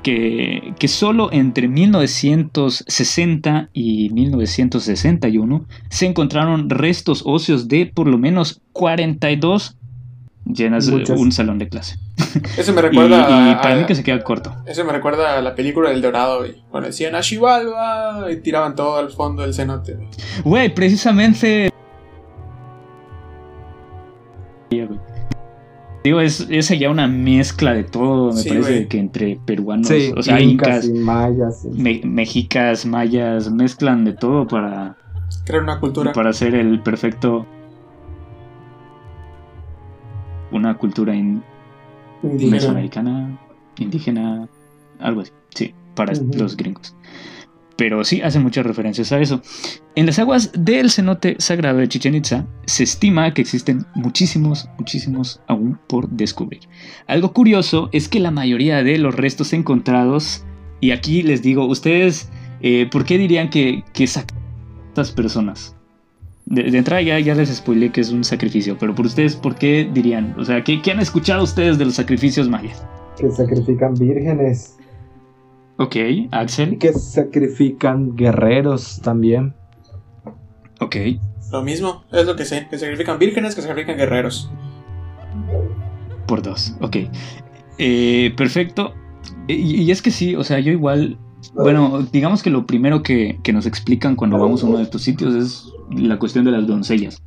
[0.02, 8.60] que, que, solo entre 1960 y 1961 se encontraron restos óseos de por lo menos
[8.72, 9.76] 42
[10.46, 11.98] llenas de un salón de clase.
[12.56, 14.54] Eso me recuerda y, para mí que se queda corto.
[14.66, 18.98] Eso me recuerda a la película El Dorado, y Cuando decían Ashivalva y tiraban todo
[18.98, 19.96] al fondo del cenote.
[20.44, 21.70] Güey, precisamente
[26.06, 30.40] Digo, es, es ya una mezcla de todo, me parece que entre peruanos, o sea,
[30.40, 34.96] incas, mayas, mexicas, mayas, mezclan de todo para
[35.44, 36.12] crear una cultura.
[36.12, 37.44] Para hacer el perfecto
[40.52, 41.12] una cultura
[42.22, 43.36] mesoamericana,
[43.76, 44.48] indígena,
[45.00, 46.94] algo así, sí, para los gringos
[47.76, 49.42] pero sí hacen muchas referencias a eso.
[49.94, 55.40] En las aguas del cenote sagrado de Chichen Itza se estima que existen muchísimos, muchísimos
[55.46, 56.60] aún por descubrir.
[57.06, 60.44] Algo curioso es que la mayoría de los restos encontrados,
[60.80, 62.30] y aquí les digo, ustedes,
[62.62, 65.74] eh, ¿por qué dirían que, que estas personas?
[66.46, 69.88] De, entrada ya, ya, les spoilé que es un sacrificio, pero por ustedes, ¿por qué
[69.92, 70.34] dirían?
[70.38, 72.86] O sea, ¿qué, qué han escuchado ustedes de los sacrificios mayas?
[73.18, 74.75] Que sacrifican vírgenes.
[75.78, 75.96] Ok,
[76.30, 76.78] Axel.
[76.78, 79.54] Que sacrifican guerreros también.
[80.80, 80.96] Ok.
[81.52, 82.66] Lo mismo, es lo que sé.
[82.70, 84.50] Que sacrifican vírgenes, que sacrifican guerreros.
[86.26, 86.96] Por dos, ok.
[87.78, 88.94] Eh, perfecto.
[89.48, 91.18] Y, es que sí, o sea, yo igual.
[91.54, 95.34] Bueno, digamos que lo primero que, nos explican cuando vamos a uno de estos sitios
[95.34, 97.22] es la cuestión de las doncellas.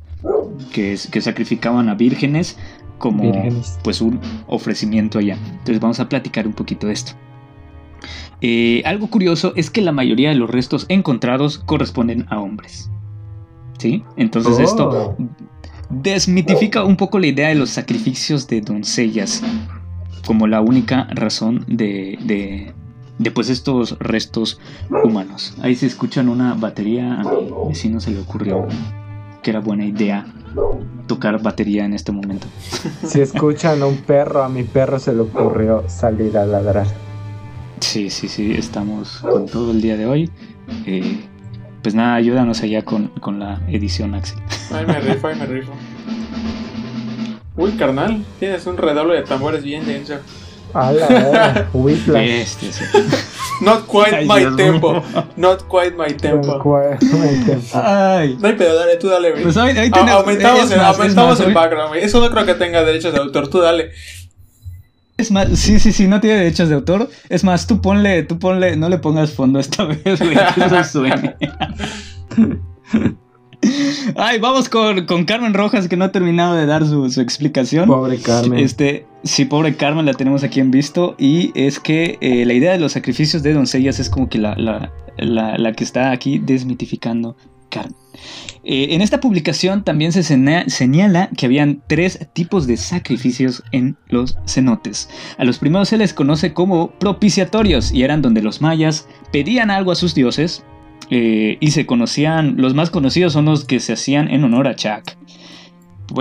[0.72, 2.58] Que, que sacrificaban a vírgenes
[2.98, 3.32] como
[3.82, 5.38] pues un ofrecimiento allá.
[5.50, 7.12] Entonces vamos a platicar un poquito de esto.
[8.40, 12.90] Eh, algo curioso es que la mayoría de los restos encontrados corresponden a hombres.
[13.78, 14.04] ¿Sí?
[14.16, 14.62] Entonces oh.
[14.62, 15.16] esto
[15.90, 19.42] desmitifica un poco la idea de los sacrificios de doncellas
[20.26, 22.72] como la única razón de,
[23.18, 24.60] de, pues, estos restos
[25.04, 25.54] humanos.
[25.60, 28.66] Ahí se escuchan una batería, a mi vecino se le ocurrió
[29.42, 30.26] que era buena idea
[31.06, 32.46] tocar batería en este momento.
[33.04, 36.86] Si escuchan a un perro, a mi perro se le ocurrió salir a ladrar.
[37.80, 40.30] Sí, sí, sí, estamos con todo el día de hoy.
[40.86, 41.20] Eh,
[41.82, 44.38] pues nada, ayúdanos allá con, la edición, Axel.
[44.72, 45.72] Ay, me rifo, ay, me rifo.
[47.56, 50.14] Uy, carnal, tienes un redoble de tambores bien denso.
[50.72, 51.68] ¡Hala!
[51.72, 52.84] Uy, Bestia, sí.
[53.60, 55.02] Not quite my tempo.
[55.36, 56.62] Not quite my tempo.
[57.74, 58.36] Ay.
[58.40, 59.42] No hay pedo, dale, tú dale, güey.
[59.42, 62.04] Pues ahí aumentamos, el, aumentamos el background, güey.
[62.04, 63.90] Eso no creo que tenga derechos de autor, tú dale.
[65.20, 67.10] Es más, sí, sí, sí, no tiene derechos de autor.
[67.28, 71.36] Es más, tú ponle, tú ponle, no le pongas fondo esta vez, güey, eso suene.
[74.16, 77.86] Ay, vamos con, Carmen Rojas, que no ha terminado de dar su, explicación.
[77.86, 78.58] Pobre Carmen.
[78.58, 81.16] Este, sí, pobre Carmen, la tenemos aquí en visto.
[81.18, 84.54] Y es que eh, la idea de los sacrificios de doncellas es como que la,
[84.56, 87.36] la, la que está aquí desmitificando
[87.70, 87.96] Carmen.
[88.62, 94.36] Eh, en esta publicación también se señala que habían tres tipos de sacrificios en los
[94.46, 95.08] cenotes.
[95.38, 99.92] A los primeros se les conoce como propiciatorios y eran donde los mayas pedían algo
[99.92, 100.62] a sus dioses
[101.08, 104.76] eh, y se conocían, los más conocidos son los que se hacían en honor a
[104.76, 105.16] Chak,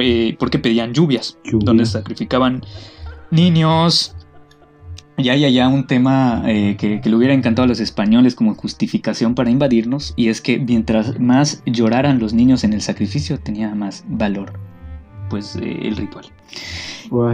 [0.01, 2.63] eh, porque pedían lluvias, donde sacrificaban
[3.31, 4.15] niños,
[5.19, 9.35] ya hay allá un tema eh, que, le hubiera encantado a los españoles como justificación
[9.35, 14.03] para invadirnos, y es que mientras más lloraran los niños en el sacrificio, tenía más
[14.07, 14.53] valor
[15.29, 16.25] pues eh, el ritual.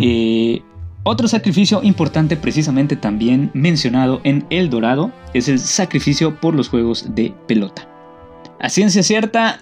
[0.01, 0.61] Eh,
[1.03, 7.15] otro sacrificio importante precisamente también mencionado en El Dorado es el sacrificio por los juegos
[7.15, 7.94] de pelota.
[8.59, 9.59] A ciencia cierta,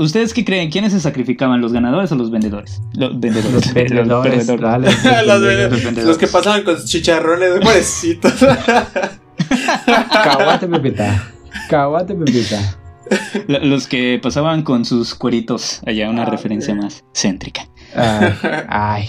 [0.00, 0.70] ¿ustedes qué creen?
[0.70, 1.60] ¿Quiénes se sacrificaban?
[1.60, 2.82] ¿Los ganadores o los vendedores?
[2.94, 3.66] Los vendedores.
[4.06, 6.04] Los vendedores.
[6.04, 8.32] los, que pasaban con chicharrones de muerecitos.
[10.12, 11.28] Caguate pepita.
[11.68, 12.78] Caguate pepita.
[13.46, 15.80] Los que pasaban con sus cueritos.
[15.86, 17.68] Allá una referencia más céntrica.
[17.94, 19.06] ay.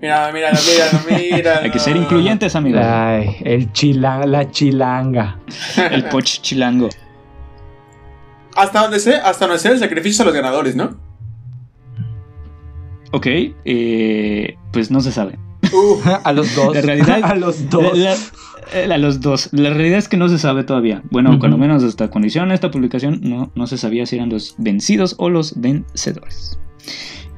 [0.00, 1.58] Mira, mira, mira, mira.
[1.62, 2.82] Hay que ser incluyentes, amigos.
[2.84, 5.38] Ay, el chilanga, la chilanga.
[5.90, 6.88] El poch chilango.
[8.56, 10.96] Hasta donde sé, hasta donde sé el sacrificio a los ganadores, ¿no?
[13.12, 13.26] Ok,
[13.64, 15.38] eh, pues no se sabe.
[16.24, 16.74] a los dos.
[16.74, 17.92] La realidad, a los dos.
[18.74, 19.48] a los dos.
[19.52, 21.02] La realidad es que no se sabe todavía.
[21.10, 24.54] Bueno, cuando menos hasta cuando hicieron esta publicación no, no se sabía si eran los
[24.58, 26.58] vencidos o los vencedores.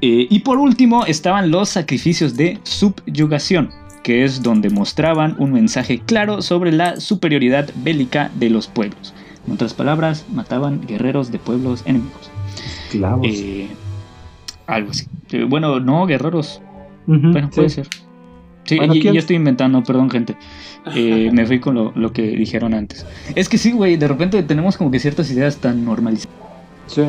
[0.01, 3.71] Eh, y por último estaban los sacrificios de subyugación.
[4.03, 9.15] que es donde mostraban un mensaje claro sobre la superioridad bélica de los pueblos.
[9.47, 12.31] En otras palabras, mataban guerreros de pueblos enemigos.
[12.91, 13.27] Clavos.
[13.29, 13.69] Eh,
[14.67, 15.07] algo así.
[15.33, 16.61] Eh, bueno, no, guerreros.
[17.07, 17.89] bueno, puede ser.
[18.65, 20.37] Sí, y, ya estoy inventando, perdón, gente.
[20.95, 23.05] Eh, me fui con lo, lo, que dijeron antes.
[23.35, 26.37] Es que sí, güey, de repente tenemos como que ciertas ideas tan normalizadas.
[26.87, 27.03] Sí.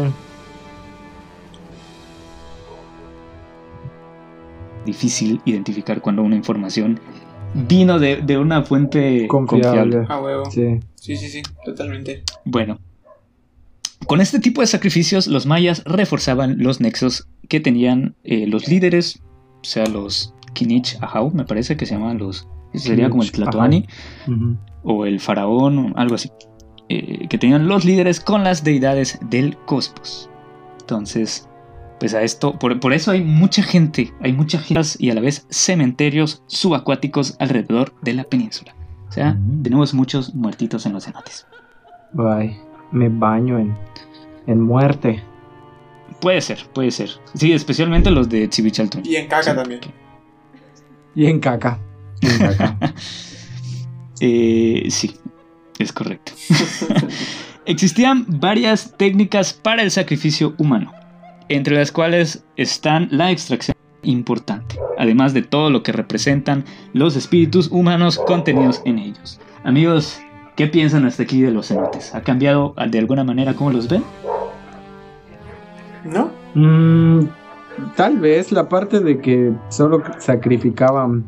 [4.86, 7.00] Difícil identificar cuando una información
[7.54, 10.06] vino de, de una fuente confiable.
[10.10, 10.50] Ah, huevo.
[10.50, 10.80] Sí.
[11.04, 12.24] Sí, sí, sí, totalmente.
[12.46, 12.80] Bueno,
[14.08, 19.22] con este tipo de sacrificios, los mayas reforzaban los nexos que tenían eh, los líderes,
[19.62, 22.48] o sea, los Kinich Ahau, me parece que se llaman los.
[22.74, 23.86] Sería como el Tlatoani,
[24.82, 26.32] o el faraón, o algo así.
[26.90, 30.30] Eh, que tenían los líderes con las deidades del cosmos.
[30.80, 31.48] Entonces,
[32.00, 35.46] pues a esto, por, eso hay mucha gente, hay muchas giras y a la vez
[35.50, 38.76] cementerios subacuáticos alrededor de la península.
[39.14, 41.46] O sea, tenemos muchos muertitos en los cenotes.
[42.14, 43.76] Bye me baño en,
[44.48, 45.22] en muerte.
[46.22, 47.10] Puede ser, puede ser.
[47.34, 49.02] Sí, especialmente los de Chivichaltún.
[49.04, 49.82] Y en caca también.
[51.16, 51.80] Y en caca.
[52.22, 52.78] en caca.
[54.26, 55.18] Eh, sí,
[55.80, 56.32] es correcto.
[57.66, 60.94] Existían varias técnicas para el sacrificio humano,
[61.50, 67.70] entre las cuales están la extracción importante, además de todo lo que representan los espíritus
[67.72, 69.40] humanos contenidos en ellos.
[69.64, 70.22] Amigos,
[70.56, 72.14] ¿Qué piensan hasta aquí de los cenotes?
[72.14, 74.04] ¿Ha cambiado de alguna manera cómo los ven?
[76.04, 76.30] ¿No?
[76.54, 77.26] Mm,
[77.96, 81.24] tal vez la parte de que solo sacrificaban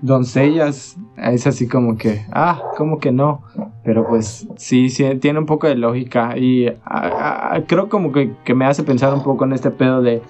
[0.00, 3.42] doncellas es así como que, ah, como que no.
[3.84, 8.32] Pero pues sí, sí tiene un poco de lógica y ah, ah, creo como que,
[8.44, 10.22] que me hace pensar un poco en este pedo de,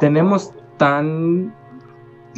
[0.00, 1.54] tenemos tan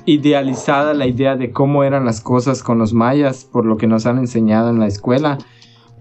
[0.05, 4.07] idealizada la idea de cómo eran las cosas con los mayas por lo que nos
[4.07, 5.39] han enseñado en la escuela,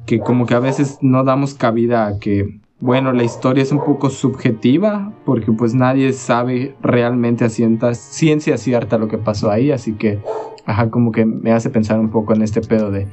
[0.06, 3.84] que como que a veces no damos cabida a que, bueno, la historia es un
[3.84, 9.94] poco subjetiva, porque pues nadie sabe realmente a ciencia cierta lo que pasó ahí, así
[9.94, 10.20] que,
[10.66, 13.08] ajá, como que me hace pensar un poco en este pedo de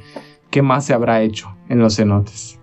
[0.49, 2.59] qué más se habrá hecho en los cenotes.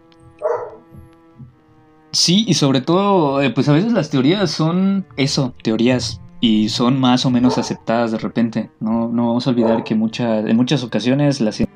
[2.12, 6.98] Sí, y sobre todo, eh, pues a veces las teorías son eso, teorías y son
[6.98, 8.68] más o menos aceptadas de repente.
[8.80, 11.72] No, no vamos a olvidar que mucha, en muchas ocasiones la ciencia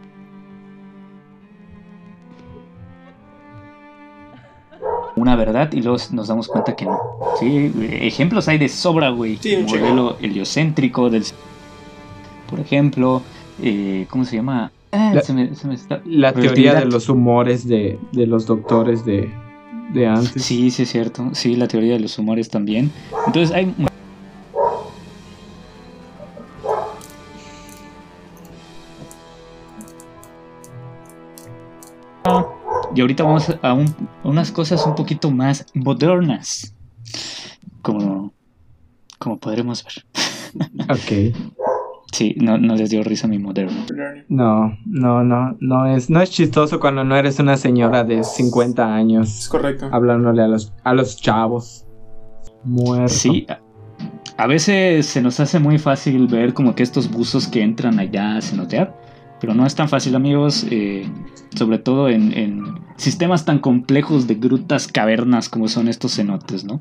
[5.14, 6.98] una verdad y luego nos damos cuenta que no.
[7.38, 9.36] Sí, ejemplos hay de sobra, güey.
[9.36, 11.24] Sí, el modelo heliocéntrico del...
[12.50, 13.22] Por ejemplo,
[13.62, 14.72] eh, ¿cómo se llama?
[14.90, 16.02] Ah, la, se me, se me está...
[16.04, 19.32] la teoría de los humores de, de los doctores de,
[19.94, 20.42] de antes.
[20.42, 21.30] Sí, sí es cierto.
[21.32, 22.90] Sí, la teoría de los humores también.
[23.26, 23.72] Entonces hay
[32.96, 33.76] Y ahorita vamos a,
[34.24, 36.74] unas cosas un poquito más modernas.
[37.82, 38.32] Como,
[39.18, 40.06] como podremos ver.
[40.88, 41.36] Ok.
[42.12, 43.84] Sí, no, no, les dio risa mi moderno.
[44.28, 48.94] No, no, no, no es, no es chistoso cuando no eres una señora de 50
[48.94, 49.40] años.
[49.40, 49.90] Es correcto.
[49.92, 51.84] Hablándole a los, a los chavos.
[52.64, 53.08] Muerto.
[53.08, 53.46] Sí,
[54.38, 58.36] a veces se nos hace muy fácil ver como que estos buzos que entran allá
[58.36, 58.96] a cenotear
[59.40, 61.06] pero no es tan fácil amigos, eh,
[61.54, 66.80] sobre todo en, sistemas tan complejos de grutas, cavernas como son estos cenotes, ¿no?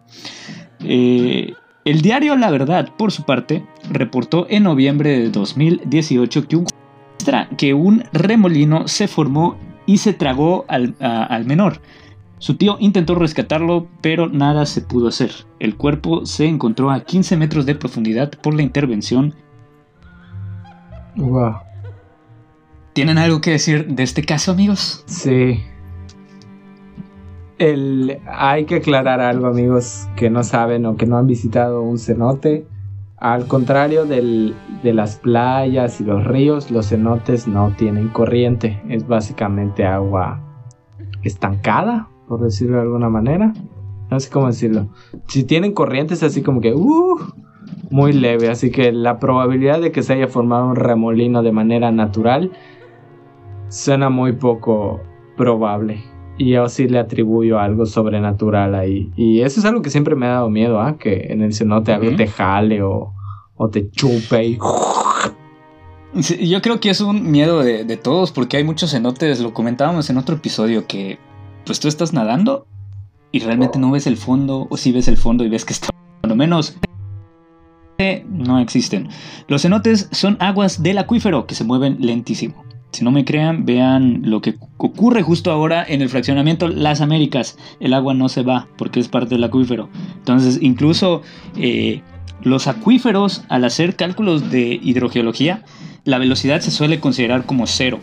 [0.79, 6.65] Eh, el diario La Verdad, por su parte, reportó en noviembre de 2018 que un,
[7.57, 11.81] que un remolino se formó y se tragó al, al menor.
[12.39, 15.31] Su tío intentó rescatarlo, pero nada se pudo hacer.
[15.59, 19.33] El cuerpo se encontró a 15 metros de profundidad por la intervención.
[21.15, 21.55] Wow.
[22.95, 25.03] ¿Tienen algo que decir de este caso, amigos?
[25.05, 25.59] Sí.
[27.57, 31.99] El, hay que aclarar algo, amigos, que no saben o que no han visitado un
[31.99, 32.65] cenote.
[33.17, 38.81] Al contrario de las playas y los ríos, los cenotes no tienen corriente.
[38.87, 40.41] Es básicamente agua
[41.21, 43.51] estancada, por decirlo de alguna manera.
[44.09, 44.87] No sé cómo decirlo.
[45.27, 46.73] Si tienen corriente es así como que...
[46.73, 47.19] Uh,
[47.89, 51.91] muy leve, así que la probabilidad de que se haya formado un remolino de manera
[51.91, 52.51] natural
[53.75, 55.01] suena muy poco
[55.35, 56.03] probable.
[56.37, 59.11] Y yo sí le atribuyo algo sobrenatural ahí.
[59.15, 60.97] Y eso es algo que siempre me ha dado miedo, ¿ah?
[60.97, 63.13] Que en el cenote algo te jale o,
[63.71, 64.59] te chupe y...
[66.47, 70.17] yo creo que es un miedo de, todos porque hay muchos cenotes, lo comentábamos en
[70.17, 71.19] otro episodio, que
[71.65, 72.67] pues tú estás nadando
[73.31, 75.89] y realmente no ves el fondo o si ves el fondo y ves que está...
[76.21, 76.77] Por lo menos
[78.27, 79.09] no existen.
[79.47, 82.64] Los cenotes son aguas del acuífero que se mueven lentísimo.
[82.95, 87.57] Si no me crean, vean lo que ocurre justo ahora en el fraccionamiento Las Américas.
[87.81, 89.89] El agua no se va porque es parte del acuífero.
[90.15, 91.21] Entonces, incluso
[91.57, 92.01] eh,
[92.41, 95.65] los acuíferos, al hacer cálculos de hidrogeología,
[96.05, 97.99] la velocidad se suele considerar como cero.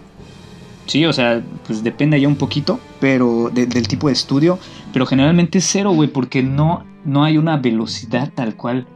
[0.85, 4.59] Sí, o sea, pues depende ya un poquito, pero del tipo de estudio,
[4.93, 8.87] pero generalmente es cero, güey, porque no, no hay una velocidad tal cual.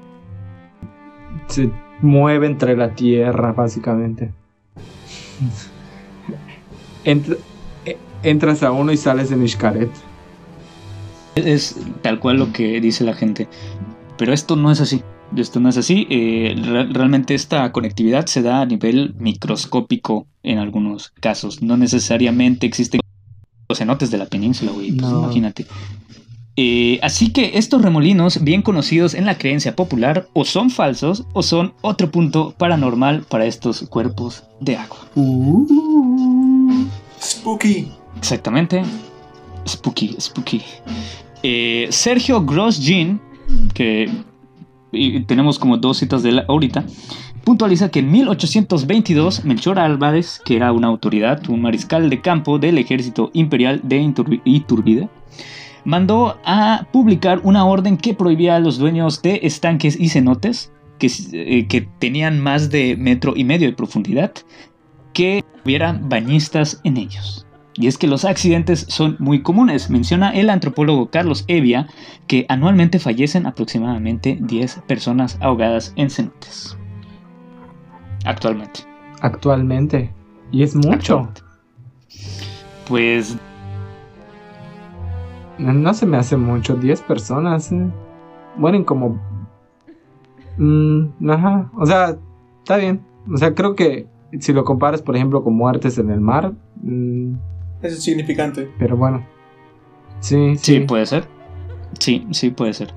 [1.47, 1.71] Se
[2.03, 4.33] mueve entre la tierra, básicamente.
[7.07, 9.91] E, entras a uno y sales de Mishkaret.
[11.37, 13.49] Es tal cual lo que dice la gente.
[14.19, 15.03] Pero esto no es así.
[15.37, 16.07] Esto no es así.
[16.11, 16.55] Eh,
[16.93, 21.63] realmente esta conectividad se da a nivel microscópico en algunos casos.
[21.63, 23.01] No necesariamente existen
[23.69, 24.93] los cenotes de la península, güey.
[24.93, 25.67] Pues imagínate.
[26.59, 31.43] Eh, así que estos remolinos, bien conocidos en la creencia popular, o son falsos o
[31.43, 35.07] son otro punto paranormal para estos cuerpos de agua.
[35.17, 36.56] Uh,
[37.21, 37.93] spooky.
[38.17, 38.83] Exactamente.
[39.67, 40.63] Spooky, spooky.
[41.43, 43.21] Eh, Sergio Grosjean,
[43.75, 44.11] que
[45.27, 46.85] tenemos como dos citas de él ahorita,
[47.45, 52.79] puntualiza que en 1822 Melchor Álvarez, que era una autoridad, un mariscal de campo del
[52.79, 54.13] ejército imperial de
[54.45, 55.09] Iturbide,
[55.85, 61.09] mandó a publicar una orden que prohibía a los dueños de estanques y cenotes, que,
[61.33, 64.33] eh, que tenían más de metro y medio de profundidad,
[65.17, 67.47] que hubiera bañistas en ellos.
[67.73, 69.89] Y es que los accidentes son muy comunes.
[69.89, 71.89] Menciona el antropólogo Carlos Evia
[72.27, 76.77] que anualmente fallecen aproximadamente 10 personas ahogadas en cenotes.
[78.27, 78.81] Actualmente.
[79.23, 80.13] Actualmente.
[80.53, 81.31] Y es mucho.
[82.87, 83.39] Pues...
[85.57, 86.77] No, se me hace mucho.
[86.77, 87.73] 10 personas.
[87.73, 87.89] ¿eh?
[88.57, 89.19] Mueren como...
[90.59, 91.71] Mm, ajá.
[91.75, 92.19] O sea,
[92.59, 93.01] está bien.
[93.33, 96.53] O sea, creo que si lo comparas, por ejemplo, con muertes en el mar...
[96.83, 97.35] Mm,
[97.83, 98.71] es significante.
[98.79, 99.27] Pero bueno.
[100.21, 100.77] Sí, sí.
[100.77, 101.29] Sí, puede ser.
[101.99, 102.93] Sí, sí, puede ser.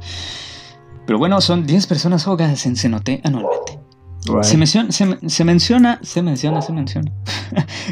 [1.05, 3.79] Pero bueno, son 10 personas ahogadas en cenote anualmente.
[4.41, 5.05] Se, menciona, se,
[5.43, 7.11] menciona, se menciona, se menciona,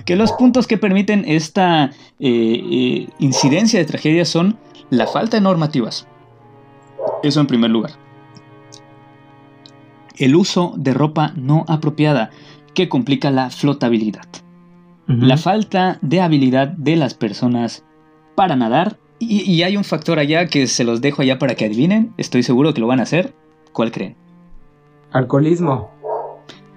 [0.05, 4.57] que los puntos que permiten esta eh, eh, incidencia de tragedias son
[4.89, 6.07] la falta de normativas.
[7.23, 7.91] Eso en primer lugar.
[10.17, 12.31] El uso de ropa no apropiada
[12.77, 14.27] que complica la flotabilidad
[15.07, 17.83] la falta de habilidad de las personas
[18.35, 18.97] para nadar.
[19.19, 22.13] Y, hay un factor allá que se los dejo allá para que adivinen.
[22.17, 23.33] Estoy seguro que lo van a hacer.
[23.71, 24.15] ¿Cuál creen?
[25.11, 25.89] Alcoholismo.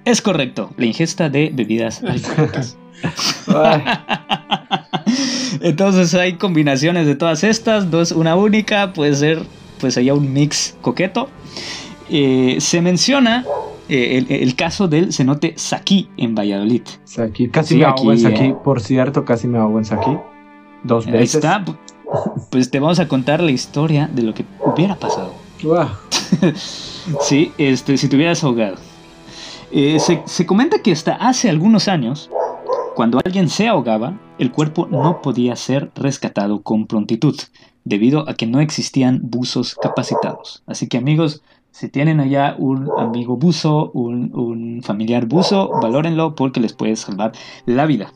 [0.06, 2.78] Es correcto, la ingesta de bebidas alcohólicas.
[5.60, 9.42] Entonces hay combinaciones de todas estas, dos, una única, puede ser
[9.80, 11.28] pues allá un mix coqueto.
[12.08, 13.44] Eh, se menciona
[13.90, 16.82] eh, el, caso del cenote Saki en Valladolid.
[17.04, 18.56] Saki, casi me ahogo en Saki, eh.
[18.62, 20.16] por cierto, casi me ahogo en Saki.
[20.84, 21.36] Dos veces.
[21.36, 21.64] está.
[22.50, 25.32] Pues te vamos a contar la historia de lo que hubiera pasado.
[27.20, 28.76] sí, este, si te hubieras ahogado.
[29.72, 32.30] Eh, se, se comenta que hasta hace algunos años,
[32.94, 37.38] cuando alguien se ahogaba, el cuerpo no podía ser rescatado con prontitud,
[37.84, 40.62] debido a que no existían buzos capacitados.
[40.66, 46.72] Así que amigos, si tienen allá un amigo buzo, un, familiar buzo, valórenlo porque les
[46.72, 47.32] puede salvar
[47.66, 48.12] la vida.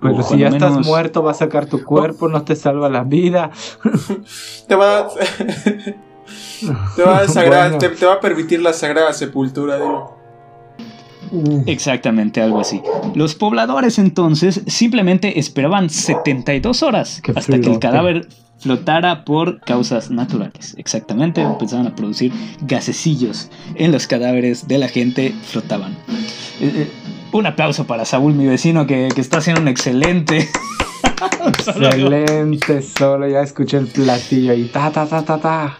[0.00, 3.50] Pero si ya estás muerto, va a sacar tu cuerpo, no te salva la vida.
[4.68, 5.08] te va a...
[6.96, 10.23] te, va a te, va a permitir la sagrada sepultura, digo.
[11.66, 12.80] Exactamente, algo así.
[13.14, 18.28] Los pobladores entonces simplemente esperaban 72 horas hasta que el cadáver
[18.58, 20.74] flotara por causas naturales.
[20.78, 22.32] Exactamente, empezaban a producir
[22.62, 25.92] gasecillos en los cadáveres de la gente, flotaban.
[26.60, 26.90] Eh, eh,
[27.32, 30.48] un aplauso para Saúl, mi vecino, que, está haciendo un excelente.
[31.46, 34.70] excelente, solo ya escuché el platillo ahí.
[34.72, 35.78] Ta, ta, ta, ta, ta.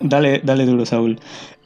[0.00, 1.18] Dale, dale duro, Saúl.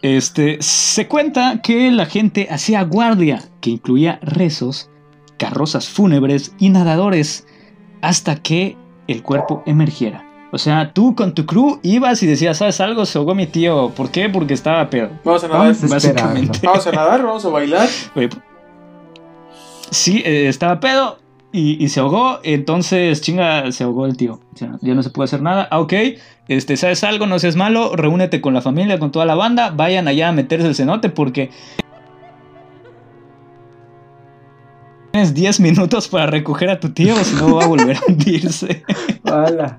[0.04, 4.90] Este, se cuenta que la gente hacía guardia, que incluía rezos,
[5.38, 7.46] carrozas fúnebres y nadadores,
[8.02, 8.76] hasta que
[9.08, 10.26] el cuerpo emergiera.
[10.52, 13.06] O sea, tú con tu crew ibas y decías, ¿sabes algo?
[13.06, 13.92] Se ahogó mi tío.
[13.96, 14.28] ¿Por qué?
[14.28, 15.08] Porque estaba pedo.
[15.24, 15.74] Vamos a nadar.
[15.88, 16.60] Básicamente.
[16.62, 17.88] Vamos a nadar, vamos a bailar.
[19.90, 21.16] sí, eh, estaba pedo
[21.56, 22.40] y, se ahogó.
[22.42, 24.40] Entonces, chinga, se ahogó el tío.
[24.54, 25.68] ya no se puede hacer nada.
[25.70, 25.92] Ah, ok.
[26.48, 27.26] Este, ¿sabes algo?
[27.26, 27.94] No seas malo.
[27.94, 29.70] Reúnete con la familia, con toda la banda.
[29.70, 31.50] Vayan allá a meterse el cenote porque
[35.12, 38.00] Tienes 10 minutos para recoger a tu tío, o si no va a volver a
[38.08, 38.82] hundirse.
[39.22, 39.78] Hola.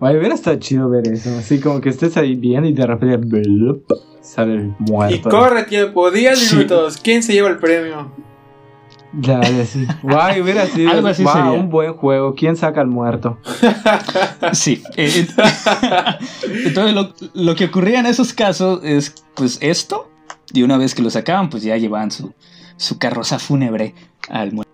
[0.00, 1.30] Vaya, hubiera estado chido ver eso.
[1.38, 3.28] Así como que estés ahí bien y de repente
[4.22, 5.14] sale el muerto.
[5.14, 6.96] Y corre tiempo, 10 minutos.
[7.00, 8.10] ¿Quién se lleva el premio?
[9.18, 9.86] Ya, sí.
[10.02, 12.34] Guay, hubiera sido Algo así un buen juego.
[12.34, 13.38] ¿Quién saca al muerto?
[14.52, 14.82] sí.
[14.96, 15.26] Eh, eh,
[16.66, 20.10] entonces, lo, lo, que ocurría en esos casos es, pues, esto.
[20.52, 22.32] Y una vez que lo sacaban, pues ya llevaban su,
[22.76, 23.94] su carroza fúnebre
[24.28, 24.72] al muerto.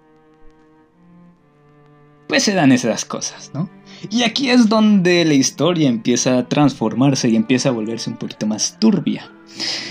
[2.27, 3.71] Pues se dan esas cosas, ¿no?
[4.11, 8.47] Y aquí es donde la historia empieza a transformarse y empieza a volverse un poquito
[8.47, 9.31] más turbia.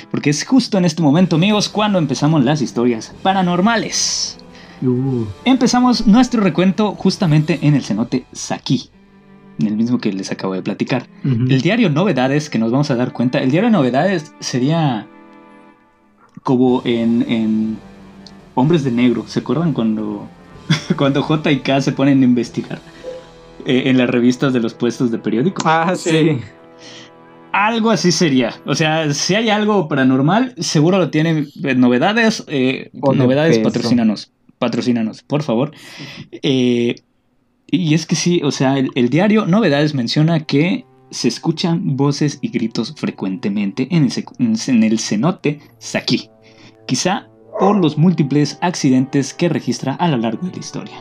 [0.10, 4.41] Porque es justo en este momento, amigos, cuando empezamos las historias paranormales.
[4.82, 5.26] Uh.
[5.46, 8.90] Empezamos nuestro recuento justamente en el cenote Saki,
[9.60, 11.08] en el mismo que les acabo de platicar.
[11.24, 15.08] El diario Novedades, que nos vamos a dar cuenta, el diario Novedades sería
[16.44, 17.78] como en,
[18.56, 19.26] Hombres de Negro.
[19.28, 20.28] ¿Se acuerdan cuando,
[20.98, 22.80] cuando J y K se ponen a investigar
[23.66, 25.62] eh, en las revistas de los puestos de periódico?
[25.66, 26.40] Ah, sí
[27.52, 28.54] algo así sería.
[28.66, 32.44] O sea, si hay algo paranormal, seguro lo tienen eh, novedades.
[32.48, 34.32] Eh, novedades, patrocínanos.
[34.62, 35.72] Patrocínanos, por favor.
[36.44, 36.98] Eh,
[37.66, 42.50] y es que sí, o sea, el, diario Novedades menciona que se escuchan voces y
[42.50, 46.30] gritos frecuentemente en el, en el cenote Saki.
[46.86, 47.28] Quizá
[47.60, 50.96] por los múltiples accidentes que registra a lo largo de la historia.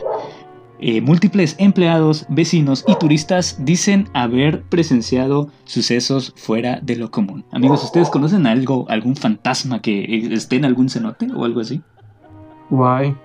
[0.79, 7.45] Eh, múltiples empleados, vecinos y turistas dicen haber presenciado sucesos fuera de lo común.
[7.51, 11.83] Amigos, ¿ustedes conocen algo, algún fantasma que esté en algún cenote o algo así?
[12.71, 13.15] Guay.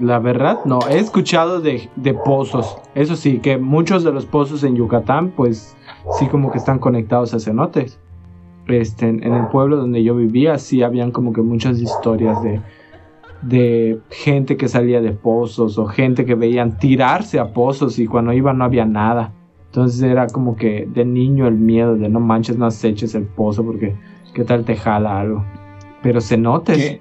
[0.00, 0.80] La verdad, no.
[0.88, 1.88] He escuchado de,
[2.24, 2.76] pozos.
[2.94, 5.76] Eso sí, que muchos de los pozos en Yucatán, pues
[6.18, 7.98] sí como que están conectados a cenotes.
[8.66, 12.60] Este, en el pueblo donde yo vivía, sí habían como que muchas historias de
[13.42, 18.32] de gente que salía de pozos o gente que veían tirarse a pozos y cuando
[18.32, 19.32] iban no había nada.
[19.66, 23.64] Entonces era como que de niño el miedo de no manches, no aceches el pozo
[23.64, 23.94] porque
[24.34, 25.44] qué tal te jala algo.
[26.02, 27.00] Pero se notes.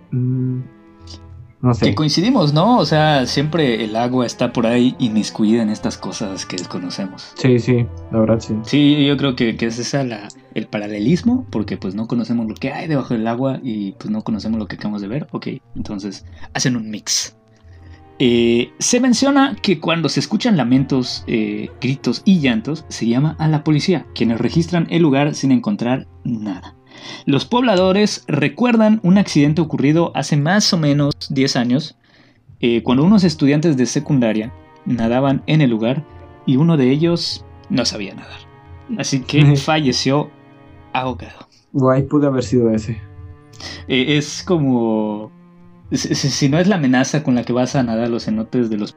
[1.62, 1.88] No sé.
[1.88, 2.78] Que coincidimos, ¿no?
[2.78, 7.34] O sea, siempre el agua está por ahí inmiscuida en estas cosas que desconocemos.
[7.36, 8.56] Sí, sí, la verdad sí.
[8.64, 12.72] Sí, yo creo que, es esa la, el paralelismo, porque pues no conocemos lo que
[12.72, 15.28] hay debajo del agua y pues no conocemos lo que acabamos de ver.
[15.32, 17.36] Ok, entonces hacen un mix.
[18.22, 23.48] Eh, se menciona que cuando se escuchan lamentos, eh, gritos y llantos, se llama a
[23.48, 26.76] la policía, quienes registran el lugar sin encontrar nada.
[27.26, 31.98] Los pobladores recuerdan un accidente ocurrido hace más o menos 10 años,
[32.60, 34.54] eh, cuando unos estudiantes de secundaria
[34.86, 36.04] nadaban en el lugar
[36.46, 38.40] y uno de ellos no sabía nadar.
[38.98, 40.30] Así que falleció
[40.94, 41.48] ahogado.
[41.72, 43.00] Guay, pudo haber sido ese.
[43.88, 45.32] Eh, es como...
[45.92, 48.96] Si, no es la amenaza con la que vas a nadar los cenotes de los...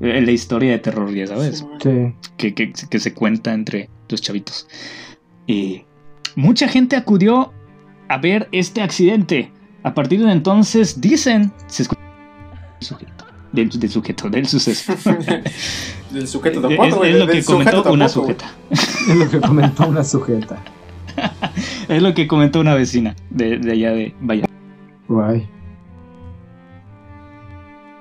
[0.00, 1.66] Eh, la historia de terror, ya sabes.
[1.82, 2.14] Sí.
[2.36, 4.66] Que, que, se cuenta entre los chavitos.
[5.46, 5.84] Y
[6.36, 7.52] Mucha gente acudió
[8.08, 9.50] a ver este accidente.
[9.82, 12.02] A partir de entonces, dicen, se escucha
[12.78, 14.92] sujeto, del, sujeto, del suceso.
[16.10, 17.04] del sujeto tampoco.
[17.04, 18.52] Es, lo que comentó una sujeta.
[18.70, 20.62] es lo que comentó una sujeta.
[21.88, 24.54] es lo que comentó una vecina de, de allá de Valladolid.
[25.08, 25.48] Guay.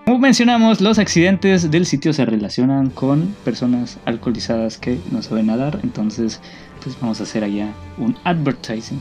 [0.06, 5.80] Como mencionamos, los accidentes del sitio se relacionan con personas alcoholizadas que no saben nadar,
[5.84, 6.42] entonces
[6.86, 9.00] pues vamos a hacer allá un advertising.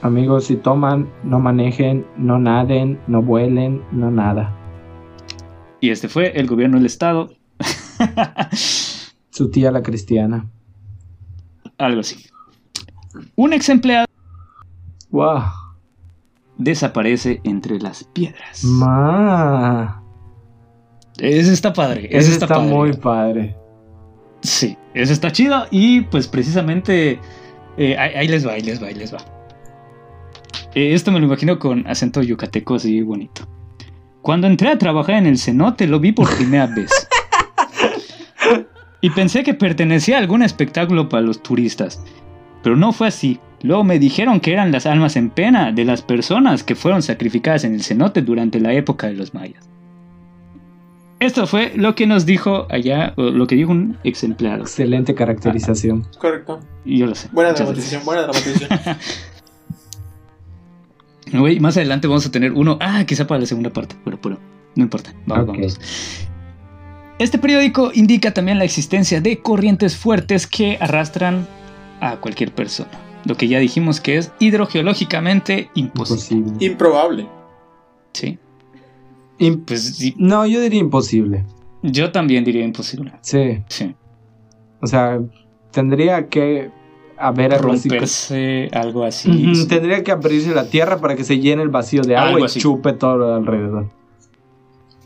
[0.00, 4.56] Amigos, si toman, no manejen, no naden, no vuelen, no nada.
[5.80, 7.34] Y este fue el gobierno del estado.
[9.30, 10.48] Su tía la cristiana.
[11.78, 12.24] Algo así.
[13.34, 14.06] Un ex empleado.
[15.10, 15.42] Wow.
[16.58, 18.62] Desaparece entre las piedras.
[18.62, 20.00] Ma.
[21.18, 22.08] Ese está padre.
[22.16, 23.56] Ese, está, muy padre.
[24.42, 25.66] Sí, eso está chido.
[25.70, 27.18] Y pues precisamente
[27.76, 29.18] eh, ahí, les va, ahí les va, ahí les va.
[30.74, 33.46] Eh, esto me lo imagino con acento yucateco así bonito.
[34.22, 36.90] Cuando entré a trabajar en el cenote lo vi por primera vez.
[39.00, 42.02] Y pensé que pertenecía a algún espectáculo para los turistas.
[42.62, 43.40] Pero no fue así.
[43.62, 47.64] Luego me dijeron que eran las almas en pena de las personas que fueron sacrificadas
[47.64, 49.69] en el cenote durante la época de los mayas.
[51.20, 54.62] Esto fue lo que nos dijo allá, lo que dijo un ex empleado.
[54.62, 56.06] Excelente caracterización.
[56.18, 56.60] Correcto.
[56.84, 57.28] Y yo lo sé.
[57.30, 58.70] Buena dramatización, buena dramatización.
[61.60, 62.78] más adelante vamos a tener uno.
[62.80, 64.38] Ah, quizá para la segunda parte, pero, pero
[64.74, 65.12] no importa.
[65.26, 65.80] Vamos, vamos.
[67.18, 71.46] Este periódico indica también la existencia de corrientes fuertes que arrastran
[72.00, 72.90] a cualquier persona.
[73.26, 76.38] Lo que ya dijimos que es hidrogeológicamente imposible.
[76.38, 76.66] imposible.
[76.66, 77.28] Improbable.
[78.14, 78.38] Sí.
[79.66, 81.44] Pues, no, yo diría imposible.
[81.82, 83.14] Yo también diría imposible.
[83.22, 83.62] Sí.
[83.68, 83.94] Sí.
[84.82, 85.20] O sea,
[85.70, 86.70] tendría que
[87.16, 87.88] haber algo así.
[88.72, 89.66] algo así.
[89.68, 92.92] Tendría que abrirse la tierra para que se llene el vacío de agua y chupe
[92.92, 93.90] todo alrededor.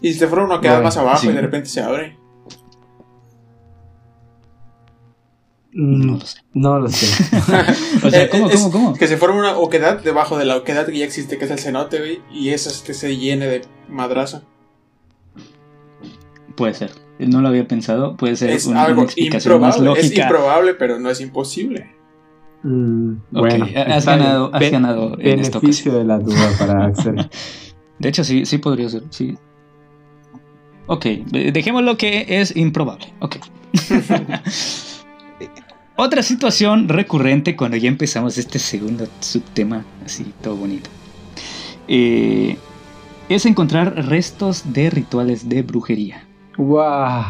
[0.00, 2.23] Y si se fuera uno queda más abajo y de repente se abre.
[5.74, 6.38] No lo sé.
[6.52, 7.06] No lo sé.
[8.06, 8.94] o sea, ¿cómo, cómo, cómo?
[8.94, 11.58] Que se forme una oquedad debajo de la oquedad que ya existe, que es el
[11.58, 14.42] cenote, güey, y eso es que se llene de madrazo.
[16.54, 16.92] Puede ser.
[17.18, 18.16] No lo había pensado.
[18.16, 19.78] Puede ser es una, algo explicación improbable.
[19.78, 20.06] Más lógica.
[20.06, 21.92] Es improbable, pero no es imposible.
[22.62, 27.28] Mm, bueno, has ganado, has ganado en beneficio de la duda para Axel.
[27.98, 29.02] de hecho, sí, sí podría ser.
[29.10, 29.36] Sí.
[30.86, 31.04] Ok,
[31.52, 33.12] dejémoslo que es improbable.
[33.18, 33.36] Ok.
[35.96, 40.90] Otra situación recurrente cuando ya empezamos este segundo subtema, así todo bonito,
[41.86, 42.56] eh,
[43.28, 46.26] es encontrar restos de rituales de brujería.
[46.56, 47.24] ¡Wow!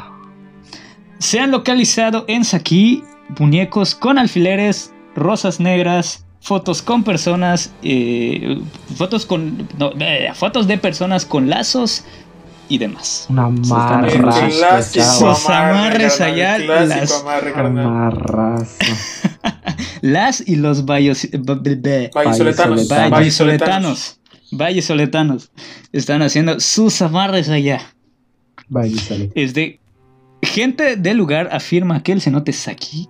[1.18, 3.04] Se han localizado en Saki
[3.38, 8.62] muñecos con alfileres, rosas negras, fotos con personas, eh,
[8.96, 9.68] fotos con
[10.00, 12.04] eh, fotos de personas con lazos
[12.68, 13.26] y demás.
[13.28, 14.82] Una amarra.
[14.82, 16.58] Sus amarres allá.
[16.58, 17.24] Las
[20.02, 22.88] las y los valles, vallisoletanos.
[22.88, 24.20] Vallisoletanos.
[24.52, 25.50] Vallisoletanos.
[25.92, 27.80] Están haciendo sus amarres allá.
[29.34, 29.80] Es de.
[30.42, 33.08] Gente del lugar afirma que el cenote Saki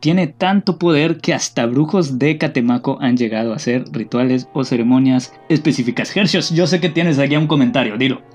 [0.00, 5.32] tiene tanto poder que hasta brujos de Catemaco han llegado a hacer rituales o ceremonias
[5.48, 6.14] específicas.
[6.16, 8.33] Hercios, yo sé que tienes aquí un comentario, dilo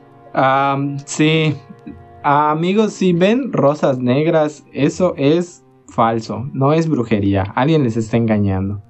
[1.05, 1.55] sí.
[2.23, 7.43] amigos, si ven rosas negras, eso es falso, no es brujería.
[7.55, 8.82] Alguien les está engañando.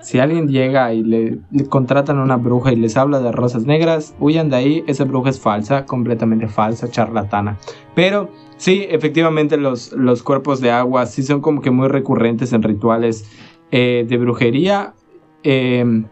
[0.00, 4.14] Si alguien llega y le, contratan a una bruja y les habla de rosas negras,
[4.18, 7.58] huyan de ahí, esa bruja es falsa, completamente falsa, charlatana.
[7.94, 12.62] Pero sí, efectivamente los, los cuerpos de agua sí son como que muy recurrentes en
[12.62, 13.30] rituales
[13.70, 14.94] eh, de brujería.
[15.42, 16.06] Em,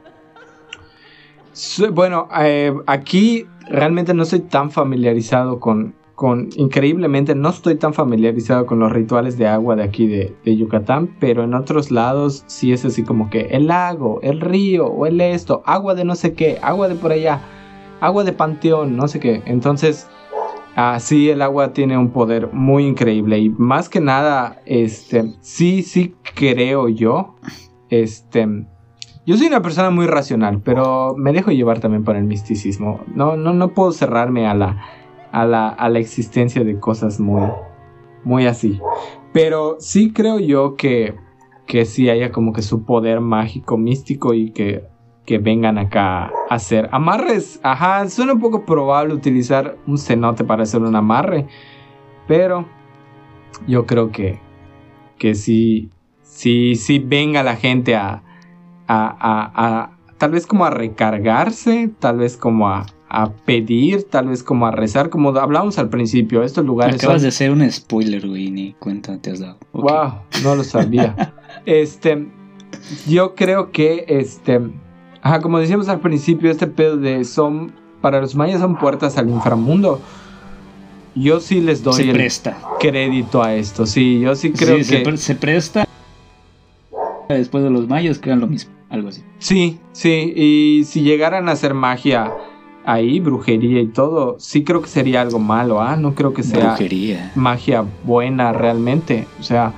[1.93, 8.67] bueno, eh, aquí realmente no estoy tan familiarizado con, con, increíblemente no estoy tan familiarizado
[8.67, 12.85] con los rituales de agua de aquí de, Yucatán, pero en otros lados sí es
[12.85, 16.59] así como que el lago, el río o el esto, agua de no sé qué,
[16.63, 17.41] agua de por allá,
[18.01, 19.43] agua de panteón, no sé qué.
[19.47, 20.09] Entonces,
[20.75, 26.15] así el agua tiene un poder muy increíble y más que nada, este, sí, sí
[26.35, 27.37] creo yo,
[27.91, 28.67] este
[29.29, 33.05] yo soy una persona muy racional, pero me dejo llevar también por el misticismo.
[33.15, 34.83] No, no, no puedo cerrarme a la,
[35.33, 37.47] a la, a la existencia de cosas muy,
[38.25, 38.81] muy así.
[39.35, 41.15] Pero sí creo yo que,
[41.67, 44.87] que sí haya como que su poder mágico, místico y que,
[45.27, 47.61] que vengan acá a hacer amarres.
[47.63, 51.47] Ajá, suena un poco probable utilizar un cenote para hacer un amarre,
[52.27, 52.65] pero
[53.67, 54.41] yo creo que,
[55.19, 55.91] que sí,
[56.23, 58.23] sí, sí venga la gente a,
[58.89, 62.87] a, tal vez como a recargarse, tal vez como a,
[63.47, 66.97] pedir, tal vez como a rezar, como hablamos al principio, estos lugares...
[66.97, 69.57] Acabas de hacer un spoiler, güey, ni cuenta te has dado.
[69.73, 70.13] Wow,
[70.43, 71.33] no lo sabía.
[71.67, 72.27] este,
[73.09, 74.61] yo creo que, este,
[75.23, 77.73] ajá, como decíamos al principio, este pedo de son,
[78.03, 80.03] para los mayas son puertas al inframundo.
[81.15, 82.31] Yo sí les doy el
[82.79, 84.85] crédito a esto, sí, yo sí creo que...
[84.85, 85.89] Se, se presta
[87.29, 89.23] después de los mayas, crean lo mismo algo así.
[89.39, 92.33] Sí, sí, y si llegaran a hacer magia
[92.85, 95.97] ahí, brujería y todo, sí creo que sería algo malo, ¿ah?
[95.97, 96.77] No creo que sea
[97.35, 99.27] magia buena realmente.
[99.39, 99.75] O sea,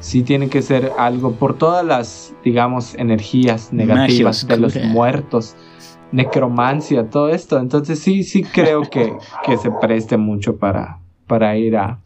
[0.00, 5.56] sí tiene que ser algo por todas las, digamos, energías negativas de los muertos,
[6.10, 7.58] necromancia, todo esto.
[7.58, 9.12] Entonces sí, sí creo que,
[9.44, 12.00] que se preste mucho para, para ir a,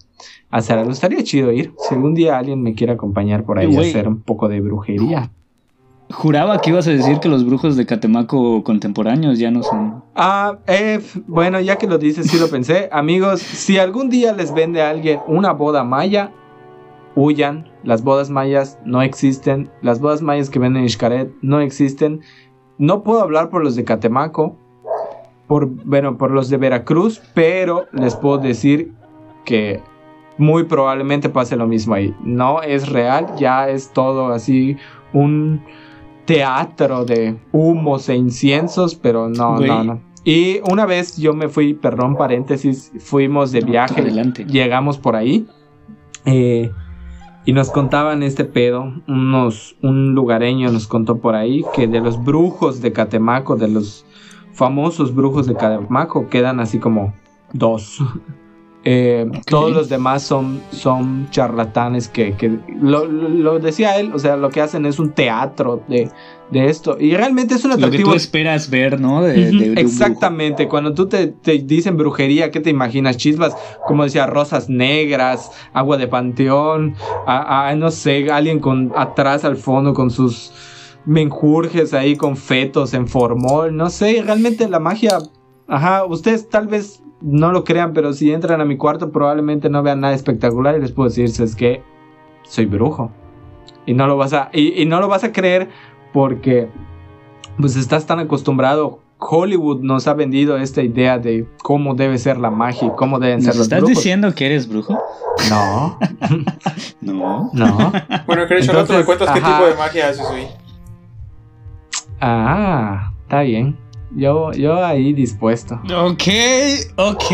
[0.50, 0.90] hacer algo.
[0.90, 1.72] Estaría chido ir.
[1.78, 5.30] Si algún día alguien me quiere acompañar por ahí a hacer un poco de brujería.
[6.10, 10.02] Juraba que ibas a decir que los brujos de Catemaco contemporáneos ya no son.
[10.14, 10.58] Ah,
[11.26, 12.88] bueno, ya que lo dices, sí lo pensé.
[12.92, 16.32] Amigos, si algún día les vende a alguien una boda maya,
[17.14, 17.68] huyan.
[17.84, 19.70] Las bodas mayas no existen.
[19.82, 22.20] Las bodas mayas que venden en no existen.
[22.78, 24.56] No puedo hablar por los de Catemaco,
[25.46, 28.92] por, bueno, por los de Veracruz, pero les puedo decir
[29.44, 29.82] que
[30.38, 32.14] muy probablemente pase lo mismo ahí.
[32.22, 34.76] No es real, ya es todo así
[35.12, 35.60] un
[36.28, 40.00] teatro de humos e inciensos, pero no, no, no.
[40.24, 44.02] Y una vez yo me fui, perdón, paréntesis, fuimos de viaje,
[44.44, 45.46] llegamos por ahí
[46.26, 46.70] eh,
[47.46, 52.22] y nos contaban este pedo, unos, un lugareño nos contó por ahí que de los
[52.22, 54.04] brujos de Catemaco, de los
[54.52, 57.14] famosos brujos de Catemaco, quedan así como
[57.54, 58.02] dos.
[58.84, 64.60] Eh, todos los demás son, son charlatanes que, lo, decía él, o sea, lo que
[64.60, 66.10] hacen es un teatro de,
[66.52, 66.96] esto.
[66.98, 68.04] Y realmente es un atractivo.
[68.04, 69.26] Lo que tú esperas ver, ¿no?
[69.26, 70.68] exactamente.
[70.68, 73.16] Cuando tú te, dicen brujería, ¿qué te imaginas?
[73.16, 73.54] Chispas,
[73.86, 76.94] como decía, rosas negras, agua de panteón,
[77.26, 80.52] a, no sé, alguien con atrás al fondo con sus
[81.04, 83.76] menjurjes ahí con fetos en formol.
[83.76, 85.18] No sé, realmente la magia.
[85.66, 89.82] Ajá, ustedes tal vez no lo crean, pero si entran a mi cuarto probablemente no
[89.82, 91.82] vean nada espectacular y les puedo decir, es que
[92.42, 93.10] soy brujo.
[93.86, 95.68] Y no lo vas a, y, no lo vas a creer
[96.12, 96.68] porque
[97.58, 99.00] pues estás tan acostumbrado.
[99.20, 103.42] Hollywood nos ha vendido esta idea de cómo debe ser la magia y cómo deben
[103.42, 104.96] ser los ¿Estás diciendo que eres brujo?
[105.50, 105.98] No.
[107.00, 107.50] no.
[107.52, 107.92] No.
[108.26, 110.46] Bueno, Entonces, rato me cuentas qué tipo de magia haces hoy.
[112.20, 113.76] Ah, está bien.
[114.14, 115.80] Yo, yo ahí dispuesto.
[115.94, 116.22] Ok,
[116.96, 117.24] ok.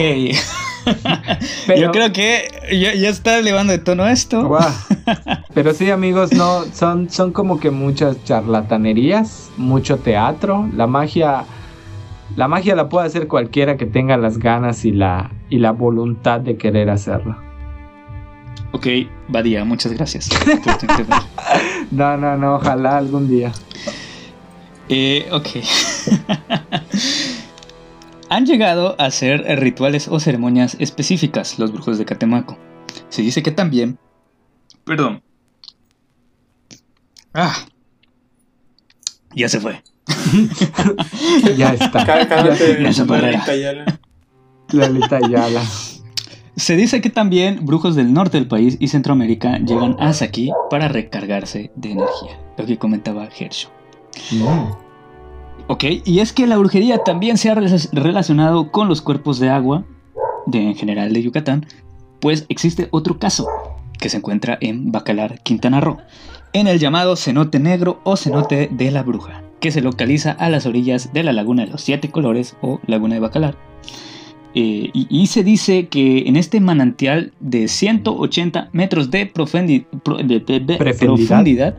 [1.79, 4.59] Yo creo que ya, ya está elevando de tono esto.
[5.55, 10.69] Pero sí, amigos, no, son, son como que muchas charlatanerías, mucho teatro.
[10.75, 11.45] La magia.
[12.37, 16.41] La magia la puede hacer cualquiera que tenga las ganas y la, y la voluntad
[16.41, 17.37] de querer hacerlo.
[18.73, 18.89] Ok,
[19.29, 20.29] Badía, muchas gracias.
[21.93, 23.53] no, no, no, ojalá algún día.
[24.89, 25.49] Eh, ok.
[28.31, 32.59] Han llegado a hacer rituales o ceremonias específicas los brujos de Catemaco.
[33.09, 33.99] Se dice que también...
[34.85, 35.23] Perdón.
[37.33, 37.55] Ah.
[39.35, 39.83] Ya se fue.
[41.57, 42.05] ya está.
[44.73, 45.63] Lalita Yala.
[46.57, 50.89] Se dice que también brujos del norte del país y Centroamérica llegan hasta aquí para
[50.89, 53.71] recargarse de energía, lo que comentaba Herschel.
[55.67, 59.85] Ok, y es que la brujería también se ha relacionado con los cuerpos de agua,
[60.47, 61.67] de, en general de Yucatán,
[62.21, 63.49] pues existe otro caso
[63.99, 65.99] que se encuentra en Bacalar, Quintana Roo,
[66.53, 70.67] en el llamado cenote negro o cenote de la bruja, que se localiza a las
[70.67, 73.57] orillas de la laguna de los siete colores o laguna de Bacalar.
[74.57, 81.77] Eh, y, se dice que en este manantial de 180 metros de, profundidad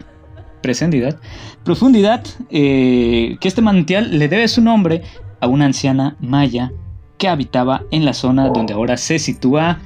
[0.65, 1.19] profundidad,
[1.63, 5.03] profundidad eh, que este manantial le debe su nombre
[5.39, 6.71] a una anciana maya
[7.17, 9.79] que habitaba en la zona donde ahora se sitúa,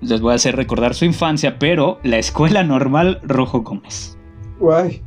[0.00, 4.18] les voy a hacer recordar su infancia, pero la Escuela Normal Rojo Gómez.
[4.58, 5.02] Guay.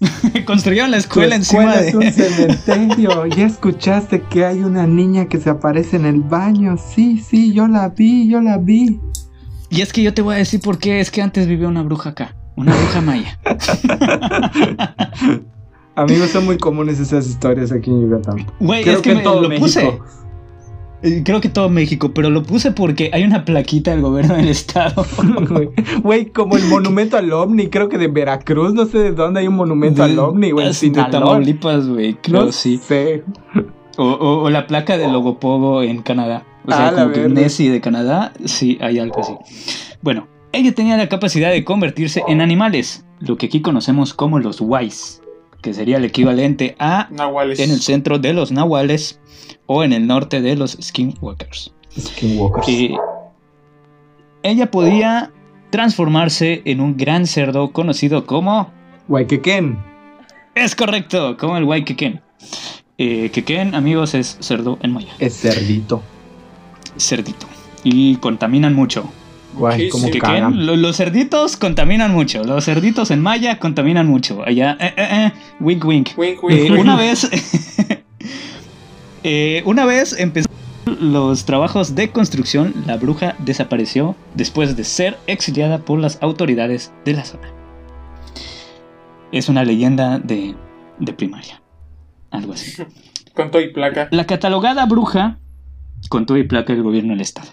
[0.46, 1.96] Construyeron la escuela, encima de...
[1.96, 3.26] un cementerio.
[3.26, 6.76] ¿Ya escuchaste que hay una niña que se aparece en el baño?
[6.76, 9.00] Sí, sí, yo la vi, yo la vi.
[9.70, 11.00] Y es que yo te voy a decir por qué.
[11.00, 12.36] Es que antes vivía una bruja acá.
[12.56, 13.38] Una bruja maya.
[15.96, 18.46] Amigos, son muy comunes esas historias aquí en Yucatán.
[18.60, 19.98] Güey, es que, todo lo puse.
[21.02, 24.48] Eh, creo que todo México, pero lo puse porque hay una plaquita del gobierno del
[24.48, 25.04] estado.
[26.02, 29.48] Güey, como el monumento al ovni, creo que de Veracruz, no sé de dónde hay
[29.48, 30.72] un monumento al ovni, güey.
[30.72, 32.80] De Tamaulipas, güey, creo sí.
[33.96, 36.44] O, la placa del Logopogo en Canadá.
[36.66, 39.34] O sea, ah, como que Nessie de Canadá, sí, hay algo así.
[40.00, 44.60] Bueno, ella tenía la capacidad de convertirse en animales, lo que aquí conocemos como los
[44.60, 45.20] Wais,
[45.62, 49.20] que sería el equivalente a en el centro de los Nahuales
[49.66, 51.72] o en el norte de los Skinwalkers.
[51.98, 52.68] Skinwalkers.
[52.68, 52.96] Eh,
[54.42, 55.32] ella podía
[55.70, 58.70] transformarse en un gran cerdo conocido como
[59.08, 59.78] Waikeken.
[60.54, 62.20] Es correcto, como el Waikeken.
[62.96, 65.12] Eh, Keken, amigos, es cerdo en maya.
[65.18, 66.00] Es cerdito.
[66.96, 67.46] Cerdito.
[67.82, 69.10] Y contaminan mucho.
[69.54, 70.20] Guay, como que
[70.52, 72.44] los cerditos contaminan mucho.
[72.44, 74.42] Los cerditos en Maya contaminan mucho.
[74.44, 76.10] Allá, eh, eh, eh, wink, wink.
[76.78, 77.30] una vez,
[79.64, 80.48] una vez empezó
[80.86, 87.14] los trabajos de construcción, la bruja desapareció después de ser exiliada por las autoridades de
[87.14, 87.48] la zona.
[89.32, 90.54] Es una leyenda de,
[90.98, 91.62] de primaria.
[92.30, 92.82] Algo así.
[93.34, 94.08] Con todo y placa.
[94.12, 95.38] La catalogada bruja,
[96.08, 97.48] con todo y placa del gobierno del estado.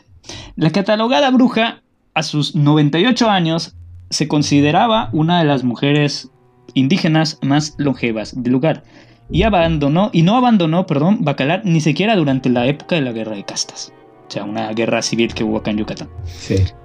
[0.56, 1.82] La catalogada bruja
[2.14, 3.76] a sus 98 años
[4.10, 6.30] se consideraba una de las mujeres
[6.74, 8.84] indígenas más longevas del lugar.
[9.30, 13.36] Y abandonó y no abandonó, perdón, Bacalar ni siquiera durante la época de la guerra
[13.36, 13.94] de castas,
[14.28, 16.10] o sea, una guerra civil que hubo acá en Yucatán.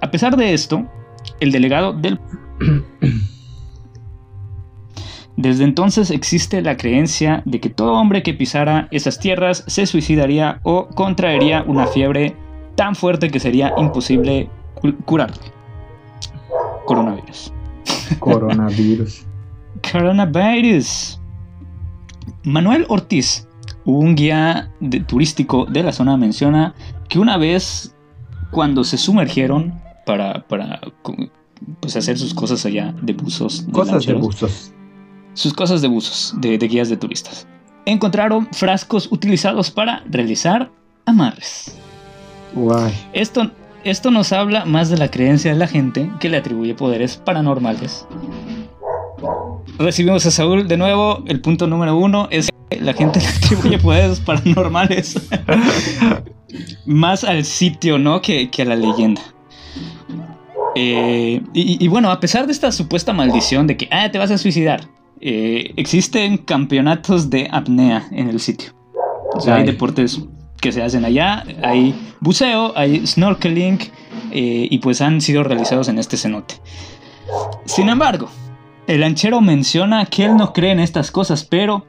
[0.01, 0.89] A pesar de esto,
[1.41, 2.19] el delegado del
[5.35, 10.59] Desde entonces existe la creencia de que todo hombre que pisara esas tierras se suicidaría
[10.63, 12.35] o contraería una fiebre
[12.75, 14.49] tan fuerte que sería imposible
[15.05, 15.51] curarle.
[16.85, 17.53] Coronavirus.
[18.19, 19.25] Coronavirus.
[19.91, 21.19] Coronavirus.
[22.43, 23.47] Manuel Ortiz,
[23.85, 24.71] un guía
[25.07, 26.73] turístico de la zona, menciona
[27.09, 27.93] que una vez
[28.51, 30.79] cuando se sumergieron para, para
[31.81, 33.65] pues, hacer sus cosas allá de buzos.
[33.71, 34.73] cosas de buzos.
[35.33, 37.47] Sus cosas de buzos, de, de guías de turistas.
[37.85, 40.71] Encontraron frascos utilizados para realizar
[41.05, 41.77] amarres.
[42.53, 42.93] Guay.
[43.13, 43.51] Esto,
[43.89, 48.05] esto nos habla más de la creencia de la gente que le atribuye poderes paranormales.
[49.79, 51.23] Recibimos a Saúl de nuevo.
[51.27, 55.15] El punto número uno es que la gente le atribuye poderes paranormales.
[56.85, 58.21] más al sitio, ¿no?
[58.21, 59.21] Que, a la leyenda.
[60.75, 64.37] Eh, y, bueno, a pesar de esta supuesta maldición de que ah, te vas a
[64.37, 64.81] suicidar,
[65.19, 68.71] eh, existen campeonatos de apnea en el sitio.
[69.33, 70.21] O sea, hay deportes
[70.61, 73.79] que se hacen allá, hay buceo, hay snorkeling
[74.31, 76.55] eh, y pues han sido realizados en este cenote.
[77.65, 78.29] Sin embargo,
[78.87, 81.85] el lanchero menciona que él no cree en estas cosas, pero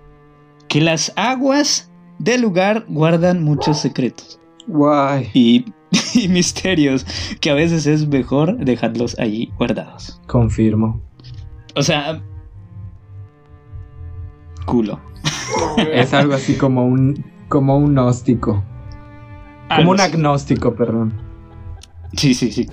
[0.68, 4.40] que las aguas del lugar guardan muchos secretos.
[4.66, 5.30] Guay.
[5.32, 5.64] Y,
[6.14, 7.06] y misterios
[7.40, 10.20] que a veces es mejor dejarlos allí guardados.
[10.26, 11.00] Confirmo.
[11.74, 12.20] O sea,
[14.66, 15.00] culo.
[15.92, 18.62] Es algo así como un como un gnóstico.
[19.74, 21.12] Como un agnóstico, perdón.
[22.14, 22.68] Sí, sí, sí.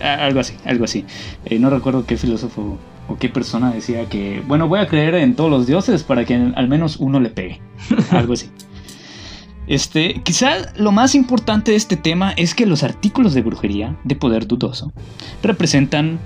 [0.00, 1.04] Algo así, algo así.
[1.44, 5.34] Eh, no recuerdo qué filósofo o qué persona decía que, bueno, voy a creer en
[5.34, 7.60] todos los dioses para que al menos uno le pegue.
[8.10, 8.48] algo así.
[9.66, 14.16] Este, quizá lo más importante de este tema es que los artículos de brujería de
[14.16, 14.92] poder dudoso
[15.42, 16.18] representan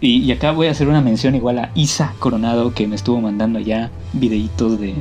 [0.00, 3.58] y, acá voy a hacer una mención igual a Isa Coronado, que me estuvo mandando
[3.58, 4.94] allá videitos de,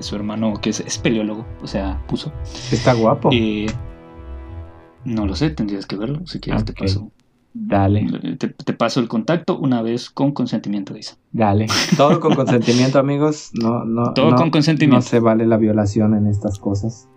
[0.00, 2.32] su hermano, que es espeleólogo, o sea, puso.
[2.72, 3.30] Está guapo.
[3.32, 3.66] Eh,
[5.04, 7.10] no lo sé, tendrías que verlo, si quieres te paso.
[7.54, 8.06] Dale.
[8.36, 11.16] Te, paso el contacto una vez con consentimiento de Isa.
[11.32, 11.66] Dale.
[11.96, 13.50] Todo con consentimiento, amigos.
[13.54, 14.96] No, no, Todo con consentimiento.
[14.96, 17.08] No se vale la violación en estas cosas.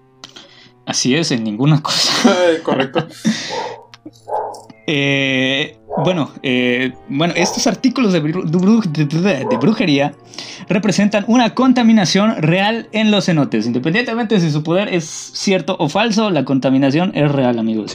[0.86, 2.34] Así es, en ninguna cosa.
[2.64, 3.06] Correcto.
[4.88, 8.22] Eh, bueno, eh, bueno, estos artículos de,
[9.60, 10.14] brujería
[10.68, 13.66] representan una contaminación real en los cenotes.
[13.66, 17.94] Independientemente de si su poder es cierto o falso, la contaminación es real, amigos.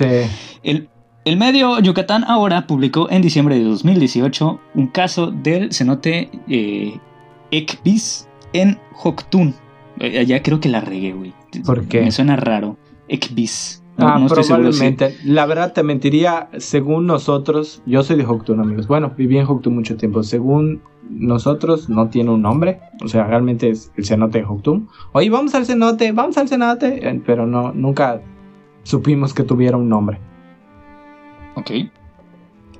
[0.62, 0.88] El,
[1.36, 6.98] medio Yucatán ahora publicó en diciembre de 2018 un caso del cenote eh,
[7.50, 9.54] Ekbis en Joctún.
[10.00, 11.34] Eh, allá creo que la regué, güey.
[11.64, 12.02] ¿Por qué?
[12.02, 12.76] Me suena raro.
[13.08, 15.16] Ekbis ah, probablemente.
[15.24, 18.86] La verdad te mentiría, según nosotros, yo soy de Hoktun, amigos.
[18.86, 20.22] Bueno, viví en Hoktun mucho tiempo.
[20.22, 22.80] Según nosotros, no tiene un nombre.
[23.04, 24.88] O sea, realmente es el cenote de Hoktun.
[25.12, 27.08] Oye, vamos al cenote, vamos al cenote.
[27.08, 28.20] Eh, pero no, nunca
[28.82, 30.18] supimos que tuviera un nombre.
[31.54, 31.70] Ok.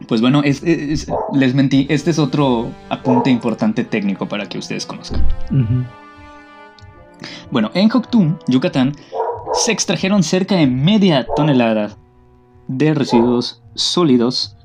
[0.09, 1.87] Pues bueno, les mentí.
[1.89, 5.23] Este es otro apunte importante técnico para que ustedes conozcan.
[7.51, 8.93] Bueno, en Hoktun, Yucatán,
[9.57, 11.97] se extrajeron cerca de media tonelada
[12.69, 14.57] de residuos sólidos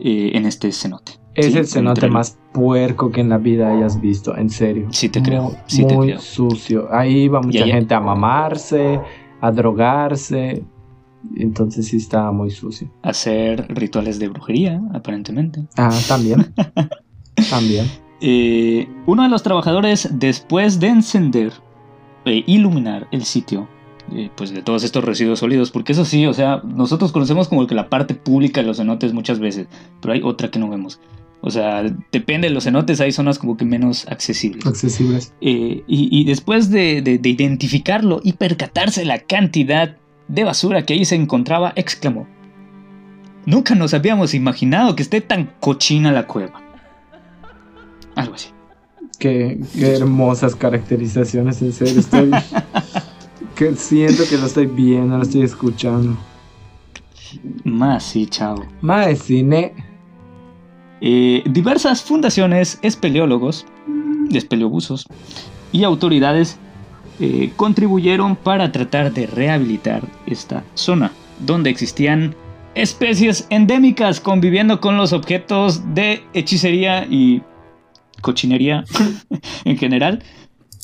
[0.00, 1.12] eh, en este cenote.
[1.34, 4.86] Es el cenote más puerco que en la vida hayas visto, en serio.
[4.90, 6.20] Sí te creo, muy, sí te creo.
[6.20, 6.88] sucio.
[6.92, 9.00] Ahí va mucha gente a mamarse,
[9.40, 10.62] a drogarse.
[11.36, 12.88] Entonces sí estaba muy sucio.
[13.02, 15.64] Hacer rituales de brujería, aparentemente.
[15.76, 16.54] Ah, también.
[17.50, 17.86] también.
[18.20, 21.52] Eh, uno de los trabajadores, después de encender
[22.24, 23.68] e iluminar el sitio,
[24.36, 27.74] pues de todos estos residuos sólidos, porque eso sí, o sea, nosotros conocemos como que
[27.74, 29.66] la parte pública de los cenotes muchas veces,
[30.00, 31.00] pero hay otra que no vemos.
[31.40, 34.64] O sea, depende de los cenotes, hay zonas como que menos accesibles.
[34.64, 35.34] Accesibles.
[35.42, 39.96] Eh, y, después de, de, identificarlo y percatarse la cantidad
[40.28, 42.26] de basura que ahí se encontraba, exclamó,
[43.44, 46.62] nunca nos habíamos imaginado que esté tan cochina la cueva.
[48.14, 48.48] Algo así.
[49.18, 52.30] Qué, qué hermosas caracterizaciones, en serio, estoy...
[53.54, 56.16] que siento que lo estoy viendo, lo estoy escuchando.
[57.64, 58.64] Más sí, chao.
[58.80, 59.74] Más cine.
[61.00, 63.66] Eh, diversas fundaciones, espeleólogos,
[64.30, 65.06] espeleobusos
[65.72, 66.58] y autoridades
[67.20, 72.34] eh, contribuyeron para tratar de rehabilitar esta zona, donde existían
[72.74, 77.42] especies endémicas conviviendo con los objetos de hechicería y
[78.20, 78.84] cochinería
[79.64, 80.22] en general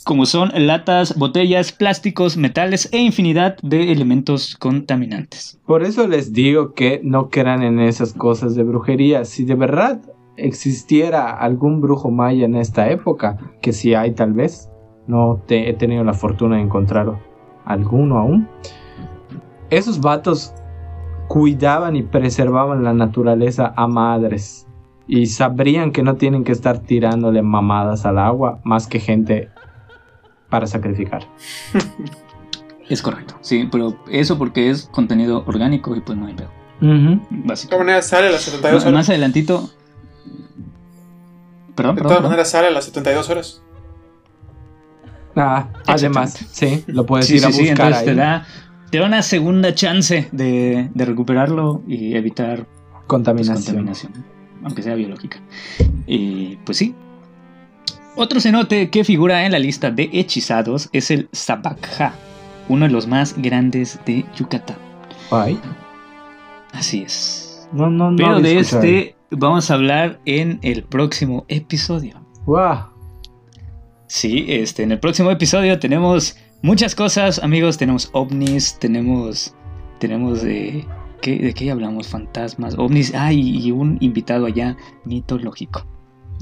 [0.05, 5.61] como son latas, botellas, plásticos, metales e infinidad de elementos contaminantes.
[5.67, 9.25] Por eso les digo que no crean en esas cosas de brujería.
[9.25, 10.01] Si de verdad
[10.37, 14.71] existiera algún brujo maya en esta época, que si hay tal vez,
[15.07, 17.19] no te, he tenido la fortuna de encontrar
[17.65, 18.49] alguno aún,
[19.71, 20.55] esos vatos
[21.29, 24.67] cuidaban y preservaban la naturaleza a madres
[25.07, 29.49] y sabrían que no tienen que estar tirándole mamadas al agua más que gente
[30.51, 31.27] para sacrificar.
[32.89, 36.51] es correcto, sí, pero eso porque es contenido orgánico y pues no hay pedo.
[36.81, 37.21] De
[37.69, 38.95] todas maneras sale a las 72 horas.
[38.95, 39.71] Más adelantito.
[41.75, 43.63] Perdón, De todas maneras sale a las 72 horas.
[45.37, 48.05] Ah, además, sí, lo puedes ir a buscar ahí.
[48.05, 48.47] Te da,
[48.91, 53.65] te da una segunda chance de, de recuperarlo y evitar pues, contaminación.
[53.65, 54.13] contaminación.
[54.65, 55.39] Aunque sea biológica.
[56.07, 56.95] Y pues sí.
[58.17, 62.15] Otro cenote que figura en la lista de hechizados es el Sabakha,
[62.69, 64.77] uno de los más grandes de Yucatán.
[65.31, 65.59] Ay.
[66.73, 67.69] Así es.
[67.73, 68.17] No, no, no.
[68.17, 72.21] Pero de este vamos a hablar en el próximo episodio.
[72.47, 72.91] ¡Wow!
[74.07, 77.79] Sí, este, en el próximo episodio tenemos muchas cosas, amigos.
[77.79, 79.55] Tenemos ovnis, tenemos.
[80.01, 80.85] Tenemos de.
[81.23, 82.09] ¿qué, ¿De qué hablamos?
[82.09, 83.15] Fantasmas, ovnis.
[83.15, 85.87] Ah, y, y un invitado allá mitológico.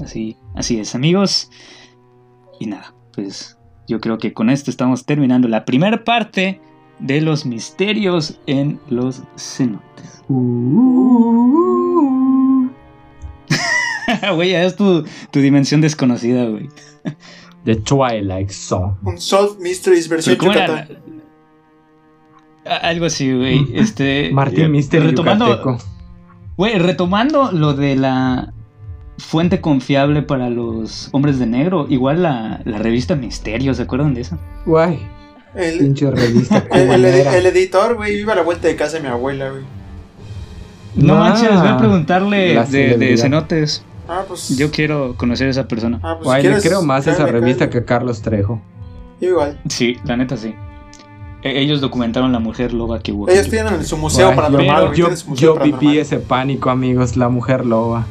[0.01, 1.49] Así, así es, amigos.
[2.59, 6.61] Y nada, pues yo creo que con esto estamos terminando la primera parte
[6.99, 10.23] de los misterios en los cenotes.
[10.27, 10.69] Uh.
[14.35, 16.67] Güey, ya es tu, tu dimensión desconocida, güey.
[17.65, 18.95] The Twilight Zone.
[19.03, 20.87] Un Solved Mysteries versión ¿Cómo era?
[20.87, 21.21] Yucatán.
[22.65, 23.67] Algo así, güey.
[23.73, 25.77] Este, Martín eh, Mister retomando, Yucateco.
[26.57, 28.53] güey, retomando lo de la
[29.19, 34.21] fuente confiable para los hombres de negro, igual la, la revista Misterio, ¿se acuerdan de
[34.21, 34.37] esa?
[34.65, 34.99] Guay,
[35.55, 37.37] El, pinche revista el, el- cubanera.
[37.37, 39.63] el editor, güey, iba a la vuelta de casa de mi abuela, güey.
[40.95, 43.83] No Ah, manches, voy a preguntarle de, de cenotes.
[44.07, 44.57] Ah, pues.
[44.57, 45.99] Yo quiero conocer a esa persona.
[46.01, 48.59] Ah, pues Guay, le creo más a esa revista que a Carlos Trejo.
[49.21, 49.59] Yo igual.
[49.69, 50.55] Sí, la neta sí.
[51.43, 53.29] E- ellos documentaron la mujer loba que hubo.
[53.29, 57.65] Ellos tienen su museo Guay, paranormal, yo museo yo viví ese pánico, amigos, la mujer
[57.65, 58.07] loba.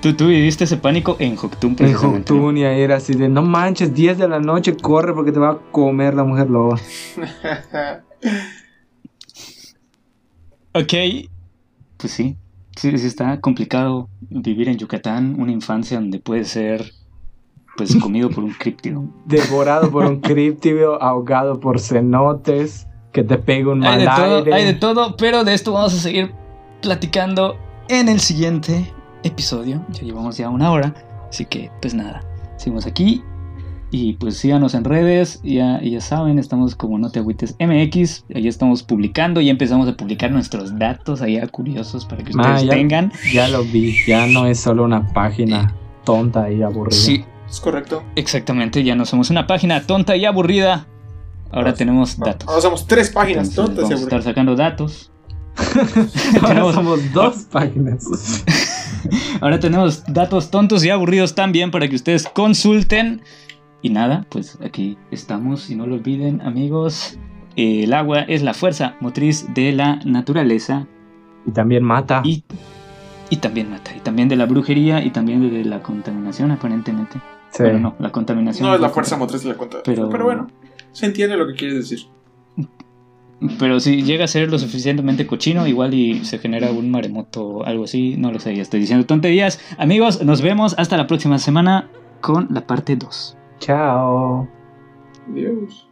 [0.00, 2.32] Tú, tú viviste ese pánico en Joctún, En precisamente.
[2.32, 5.40] Joctún y ahí era así de, no manches, 10 de la noche, corre porque te
[5.40, 6.76] va a comer la mujer loba.
[10.74, 10.92] Ok,
[11.96, 12.36] pues sí.
[12.76, 16.92] Sí, sí está complicado vivir en Yucatán, una infancia donde puede ser
[17.76, 19.04] pues comido por un críptido.
[19.24, 24.36] Devorado por un críptido, ahogado por cenotes, que te pega un Hay mal de todo,
[24.38, 24.54] aire.
[24.54, 26.32] hay de todo, pero de esto vamos a seguir
[26.82, 27.56] platicando
[27.88, 28.92] en el siguiente
[29.22, 29.84] episodio.
[29.92, 30.94] Ya llevamos ya una hora,
[31.28, 32.22] así que pues nada,
[32.56, 33.22] seguimos aquí
[33.90, 38.46] y pues síganos en redes, ya, ya saben, estamos como No Te Agüites MX, ahí
[38.46, 42.70] estamos publicando, ya empezamos a publicar nuestros datos allá curiosos para que ustedes Ah, ya,
[42.74, 43.10] tengan.
[43.32, 46.96] ya lo vi, ya no es solo una página tonta y aburrida.
[46.98, 48.02] Sí, Es correcto.
[48.14, 50.86] exactamente, ya no somos una página tonta y aburrida,
[51.50, 52.46] ahora tenemos datos.
[52.46, 54.24] Ahora somos tres páginas Entonces, tontas y vamos a estar aburridas.
[54.24, 55.10] sacando datos.
[56.42, 58.04] Ahora Tenemos- somos dos páginas.
[59.40, 63.22] Ahora tenemos datos tontos y aburridos también para que ustedes consulten.
[63.82, 67.18] Y nada, pues aquí estamos y no lo olviden amigos.
[67.56, 70.86] El agua es la fuerza motriz de la naturaleza
[71.46, 72.22] Y también mata.
[72.24, 72.44] y,
[73.30, 73.92] y también mata.
[73.96, 77.18] Y también de la brujería y también de la contaminación aparentemente.
[77.50, 77.58] Sí.
[77.62, 78.68] Pero no, la contaminación.
[78.68, 79.78] No es la fuerza motriz de la cuenta.
[79.84, 80.48] Pero- Pero, bueno,
[80.92, 82.06] se entiende lo que quieres decir.
[83.58, 87.64] Pero si llega a ser lo suficientemente cochino, igual y se genera un maremoto o
[87.64, 89.60] algo así, no lo sé, ya estoy diciendo tonterías.
[89.78, 91.88] Amigos, nos vemos hasta la próxima semana
[92.20, 93.36] con la parte 2.
[93.60, 94.48] Chao.
[95.28, 95.87] Dios.